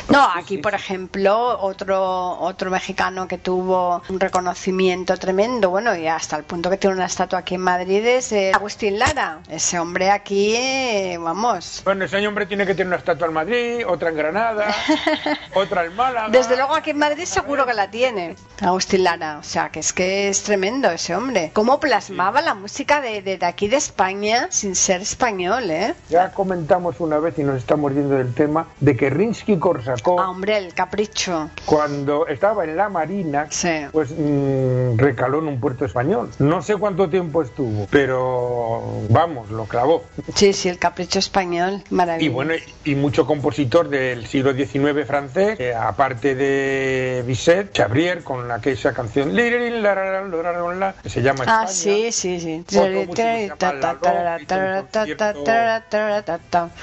No, 0.08 0.28
aquí, 0.34 0.58
por 0.58 0.74
ejemplo, 0.74 1.01
otro 1.10 2.38
otro 2.40 2.70
mexicano 2.70 3.28
que 3.28 3.38
tuvo 3.38 4.02
un 4.08 4.20
reconocimiento 4.20 5.16
tremendo, 5.16 5.70
bueno, 5.70 5.94
y 5.96 6.06
hasta 6.06 6.36
el 6.36 6.44
punto 6.44 6.70
que 6.70 6.76
tiene 6.76 6.96
una 6.96 7.06
estatua 7.06 7.40
aquí 7.40 7.54
en 7.54 7.62
Madrid 7.62 8.04
es 8.04 8.32
eh, 8.32 8.52
Agustín 8.54 8.98
Lara. 8.98 9.40
Ese 9.48 9.78
hombre 9.78 10.10
aquí, 10.10 10.54
eh, 10.56 11.18
vamos. 11.18 11.82
Bueno, 11.84 12.04
ese 12.04 12.26
hombre 12.26 12.46
tiene 12.46 12.66
que 12.66 12.74
tener 12.74 12.88
una 12.88 12.96
estatua 12.96 13.26
en 13.28 13.32
Madrid, 13.32 13.86
otra 13.86 14.10
en 14.10 14.16
Granada, 14.16 14.74
otra 15.54 15.84
en 15.84 15.94
Málaga. 15.96 16.28
Desde 16.30 16.56
luego 16.56 16.74
aquí 16.74 16.90
en 16.90 16.98
Madrid 16.98 17.24
seguro 17.24 17.66
que 17.66 17.74
la 17.74 17.90
tiene 17.90 18.36
Agustín 18.60 19.04
Lara. 19.04 19.38
O 19.38 19.42
sea, 19.42 19.70
que 19.70 19.80
es 19.80 19.92
que 19.92 20.28
es 20.28 20.42
tremendo 20.42 20.90
ese 20.90 21.14
hombre. 21.14 21.50
Cómo 21.52 21.80
plasmaba 21.80 22.40
la 22.40 22.54
música 22.54 23.00
de, 23.00 23.22
de, 23.22 23.38
de 23.38 23.46
aquí 23.46 23.68
de 23.68 23.76
España 23.76 24.48
sin 24.50 24.74
ser 24.74 25.02
español, 25.02 25.70
¿eh? 25.70 25.94
Ya 26.08 26.32
comentamos 26.32 27.00
una 27.00 27.18
vez 27.18 27.38
y 27.38 27.44
nos 27.44 27.56
estamos 27.56 27.92
yendo 27.92 28.14
del 28.16 28.34
tema 28.34 28.66
de 28.80 28.96
que 28.96 29.10
Rinsky 29.10 29.58
Korsakov, 29.58 30.20
Ah, 30.20 30.28
hombre, 30.30 30.56
el 30.58 30.74
capricho. 30.96 31.48
cuando 31.64 32.26
estaba 32.26 32.64
en 32.64 32.76
la 32.76 32.88
Marina, 32.90 33.46
Sí. 33.50 33.86
pues 33.92 34.10
mm, 34.10 34.98
recaló 34.98 35.38
en 35.38 35.48
un 35.48 35.58
puerto 35.58 35.86
español. 35.86 36.28
No 36.38 36.60
sé 36.60 36.76
cuánto 36.76 37.08
tiempo 37.08 37.40
estuvo, 37.42 37.86
pero 37.90 38.82
vamos, 39.08 39.50
lo 39.50 39.64
clavó. 39.64 40.04
Sí, 40.34 40.52
sí, 40.52 40.68
el 40.68 40.78
capricho 40.78 41.18
español, 41.18 41.82
Y 41.90 41.94
maravilloso. 41.94 42.34
bueno, 42.34 42.52
y 42.84 42.94
mucho 42.94 43.26
compositor 43.26 43.88
del 43.88 44.26
siglo 44.26 44.52
XIX 44.52 45.06
francés, 45.06 45.58
eh, 45.60 45.74
aparte 45.74 46.34
de 46.34 47.24
Bizet, 47.26 47.72
Chabrier, 47.72 48.22
con 48.22 48.50
aquella 48.50 48.92
canción 48.92 49.34
que 49.34 51.08
se 51.08 51.22
llama 51.22 51.44
Ah, 51.46 51.64
España. 51.64 51.68
sí, 51.68 52.12
sí, 52.12 52.38
sí. 52.40 52.64
Concierto. 52.70 53.66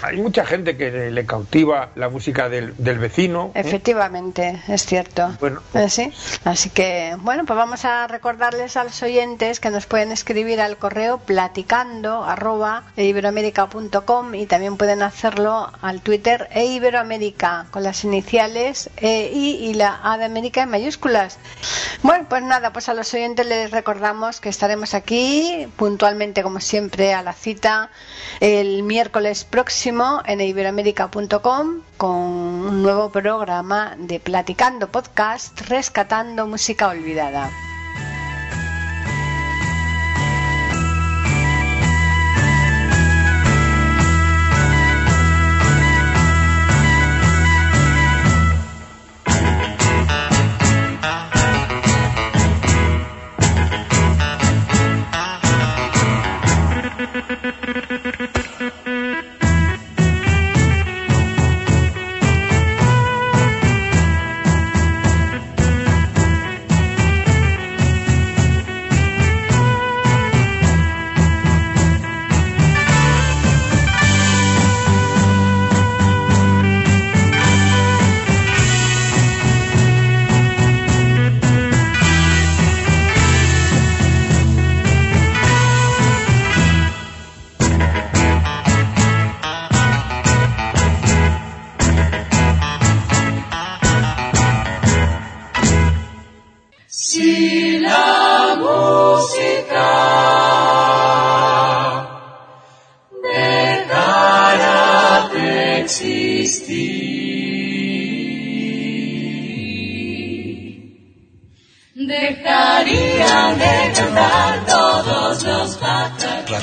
Hay 0.01 0.17
mucha 0.17 0.45
gente 0.45 0.75
que 0.77 1.11
le 1.11 1.25
cautiva 1.27 1.89
la 1.95 2.09
música 2.09 2.49
del, 2.49 2.73
del 2.77 2.97
vecino. 2.97 3.51
¿eh? 3.53 3.59
Efectivamente, 3.99 4.61
es 4.67 4.85
cierto. 4.85 5.35
Bueno. 5.39 5.61
Eh, 5.73 5.89
sí. 5.89 6.11
Así 6.45 6.69
que, 6.69 7.17
bueno, 7.19 7.45
pues 7.45 7.57
vamos 7.57 7.83
a 7.83 8.07
recordarles 8.07 8.77
a 8.77 8.83
los 8.85 9.01
oyentes 9.03 9.59
que 9.59 9.69
nos 9.69 9.85
pueden 9.85 10.11
escribir 10.11 10.61
al 10.61 10.77
correo 10.77 11.17
platicando 11.17 12.23
arroba 12.23 12.83
iberoamérica.com 12.95 14.35
y 14.35 14.45
también 14.45 14.77
pueden 14.77 15.03
hacerlo 15.03 15.71
al 15.81 16.01
Twitter 16.01 16.47
e 16.51 16.65
Iberoamérica 16.65 17.67
con 17.71 17.83
las 17.83 18.03
iniciales 18.03 18.89
E, 18.97 19.31
I 19.33 19.69
y 19.69 19.73
la 19.73 19.99
A 20.01 20.17
de 20.17 20.25
América 20.25 20.63
en 20.63 20.69
mayúsculas. 20.69 21.37
Bueno, 22.01 22.25
pues 22.29 22.43
nada, 22.43 22.71
pues 22.71 22.87
a 22.87 22.93
los 22.93 23.13
oyentes 23.13 23.45
les 23.45 23.71
recordamos 23.71 24.39
que 24.39 24.49
estaremos 24.49 24.93
aquí 24.93 25.67
puntualmente, 25.75 26.41
como 26.41 26.61
siempre, 26.61 27.13
a 27.13 27.21
la 27.21 27.33
cita 27.33 27.89
el 28.39 28.83
miércoles 28.83 29.43
próximo 29.43 30.21
en 30.25 30.39
iberoamérica.com 30.39 31.81
con 31.99 32.15
un 32.15 32.81
nuevo 32.81 33.09
programa 33.09 33.93
de 33.97 34.21
Platicando 34.21 34.87
Podcast 34.89 35.59
Rescatando 35.67 36.47
Música 36.47 36.87
Olvidada. 36.87 37.68